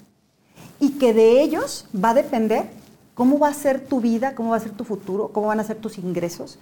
y 0.79 0.91
que 0.91 1.13
de 1.13 1.41
ellos 1.41 1.87
va 1.93 2.11
a 2.11 2.13
depender 2.13 2.69
cómo 3.13 3.37
va 3.37 3.49
a 3.49 3.53
ser 3.53 3.85
tu 3.85 3.99
vida, 3.99 4.33
cómo 4.35 4.51
va 4.51 4.57
a 4.57 4.61
ser 4.61 4.71
tu 4.71 4.83
futuro, 4.85 5.29
cómo 5.33 5.47
van 5.47 5.59
a 5.59 5.63
ser 5.63 5.77
tus 5.77 5.97
ingresos, 5.97 6.57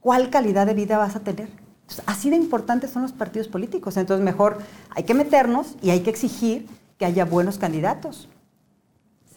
cuál 0.00 0.30
calidad 0.30 0.66
de 0.66 0.74
vida 0.74 0.98
vas 0.98 1.16
a 1.16 1.20
tener. 1.20 1.48
así 2.06 2.30
de 2.30 2.36
importantes 2.36 2.90
son 2.90 3.02
los 3.02 3.12
partidos 3.12 3.48
políticos. 3.48 3.96
Entonces, 3.96 4.24
mejor 4.24 4.58
hay 4.90 5.04
que 5.04 5.14
meternos 5.14 5.76
y 5.82 5.90
hay 5.90 6.00
que 6.00 6.10
exigir 6.10 6.68
que 6.98 7.06
haya 7.06 7.24
buenos 7.24 7.58
candidatos. 7.58 8.28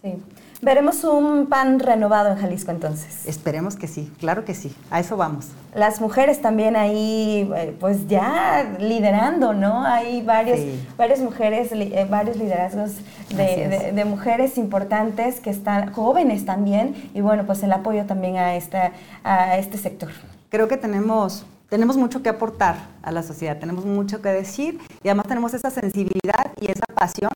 Sí. 0.02 0.16
Veremos 0.64 1.04
un 1.04 1.48
PAN 1.48 1.80
renovado 1.80 2.32
en 2.32 2.38
Jalisco 2.38 2.72
entonces. 2.72 3.28
Esperemos 3.28 3.76
que 3.76 3.90
sí, 3.90 4.10
claro 4.18 4.46
que 4.46 4.56
sí, 4.56 4.74
a 4.90 5.02
eso 5.02 5.18
vamos. 5.18 5.50
Las 5.76 6.00
mujeres 6.00 6.42
también 6.42 6.78
ahí, 6.78 7.52
eh, 7.54 7.76
pues 7.78 8.08
ya 8.08 8.78
liderando, 8.80 9.54
¿no? 9.54 9.84
Hay 9.84 10.22
varios, 10.22 10.60
varias 10.98 11.20
mujeres, 11.20 11.74
eh, 11.74 12.08
varios 12.10 12.38
liderazgos 12.38 12.92
de, 13.36 14.06
mujeres 14.06 14.58
importantes 14.58 15.42
que 15.42 15.50
están, 15.50 15.92
jóvenes 15.92 16.46
también, 16.46 17.10
y 17.14 17.20
bueno, 17.20 17.46
pues 17.46 17.62
el 17.64 17.74
apoyo 17.74 18.06
también 18.06 18.38
a, 18.38 18.56
esta, 18.56 18.94
a 19.26 19.58
este 19.58 19.78
sector. 19.78 20.12
Creo 20.50 20.70
que 20.70 20.78
tenemos 20.78 21.46
tenemos 21.70 21.98
mucho 21.98 22.22
que 22.22 22.30
aportar 22.30 22.76
a 23.02 23.12
la 23.12 23.24
sociedad, 23.24 23.58
tenemos 23.58 23.84
mucho 23.84 24.22
que 24.22 24.30
decir 24.30 24.80
y 25.02 25.08
además 25.08 25.28
tenemos 25.28 25.56
esa 25.56 25.72
sensibilidad 25.72 26.52
y 26.62 26.70
esa 26.70 26.86
pasión 26.94 27.32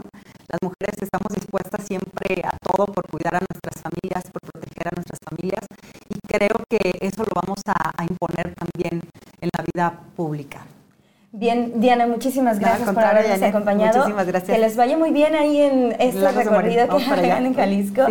las 0.57 0.69
mujeres 0.69 0.95
estamos 1.01 1.27
dispuestas 1.33 1.85
siempre 1.85 2.41
a 2.43 2.57
todo 2.57 2.85
por 2.87 3.07
cuidar 3.09 3.35
a 3.35 3.39
nuestras 3.39 3.81
familias, 3.81 4.23
por 4.31 4.41
proteger 4.41 4.87
a 4.87 4.95
nuestras 4.95 5.19
familias 5.29 5.65
y 6.09 6.19
creo 6.27 6.63
que 6.69 6.97
eso 7.01 7.23
lo 7.23 7.31
vamos 7.41 7.61
a, 7.67 8.03
imponer 8.03 8.53
también 8.55 9.01
en 9.41 9.49
la 9.55 9.63
vida 9.63 9.99
pública. 10.15 10.65
Bien, 11.31 11.79
Diana, 11.79 12.07
muchísimas 12.07 12.57
gracias 12.59 12.89
por 12.89 13.03
habernos 13.03 13.41
acompañado. 13.41 13.97
Muchísimas 13.99 14.27
gracias. 14.27 14.55
Que 14.55 14.61
les 14.61 14.75
vaya 14.75 14.97
muy 14.97 15.11
bien 15.11 15.35
ahí 15.35 15.61
en 15.61 15.95
este 15.99 16.31
recorrido 16.31 16.87
que 16.87 17.03
hagan 17.03 17.45
en 17.45 17.53
Jalisco. 17.53 18.03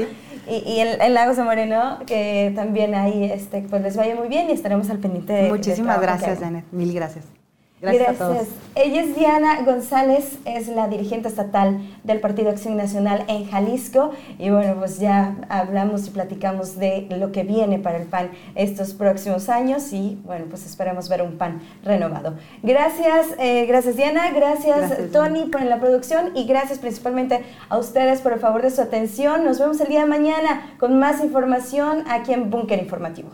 Y, 0.49 0.79
en, 0.79 1.13
Lagos 1.13 1.37
de 1.37 1.43
Moreno, 1.43 1.99
que 2.07 2.53
también 2.55 2.95
ahí 2.95 3.25
este, 3.25 3.63
pues 3.63 3.83
les 3.83 3.97
vaya 3.97 4.15
muy 4.15 4.29
bien 4.29 4.49
y 4.49 4.53
estaremos 4.53 4.89
al 4.91 4.99
pendiente 4.99 5.33
de 5.33 5.49
Muchísimas 5.49 6.01
gracias, 6.01 6.39
Janet. 6.39 6.65
Mil 6.71 6.93
gracias. 6.93 7.25
Gracias, 7.81 8.09
a 8.09 8.13
todos. 8.15 8.49
Ella 8.75 9.03
es 9.03 9.15
Diana 9.17 9.63
González, 9.63 10.39
es 10.47 10.69
la 10.69 10.89
dirigente 10.89 11.29
estatal 11.29 11.79
del 12.05 12.21
Partido 12.21 12.49
Acción 12.49 12.77
Nacional 12.77 13.25
en 13.29 13.47
Jalisco. 13.47 14.13
Y 14.39 14.49
bueno, 14.49 14.77
pues 14.79 14.99
ya 14.99 15.37
hablamos 15.51 16.07
y 16.07 16.11
platicamos 16.11 16.77
de 16.79 17.07
lo 17.11 17.33
que 17.33 17.43
viene 17.43 17.79
para 17.79 17.99
el 17.99 18.07
PAN 18.07 18.31
estos 18.55 18.95
próximos 18.95 19.51
años 19.51 19.93
y 19.93 20.19
bueno, 20.25 20.47
pues 20.49 20.65
esperamos 20.65 21.11
ver 21.11 21.21
un 21.21 21.37
PAN 21.37 21.61
renovado. 21.85 22.35
Gracias, 22.63 23.27
eh, 23.39 23.67
gracias 23.67 23.97
Diana, 23.97 24.31
gracias, 24.31 25.13
Tony 25.13 25.45
por 25.45 25.63
la 25.63 25.79
producción 25.79 26.33
y 26.35 26.47
gracias 26.47 26.79
principalmente 26.79 27.45
a 27.69 27.77
ustedes 27.77 28.23
por 28.23 28.33
el 28.33 28.41
favor 28.41 28.63
de 28.63 28.71
su 28.71 28.81
atención. 28.81 29.45
Nos 29.45 29.59
vemos 29.59 29.79
el 29.81 29.89
día 29.89 30.01
de 30.01 30.07
mañana 30.07 30.75
con 30.79 30.99
más 30.99 31.23
información 31.23 32.05
aquí 32.09 32.33
en 32.33 32.51
Búnker 32.51 32.79
Informativo. 32.79 33.29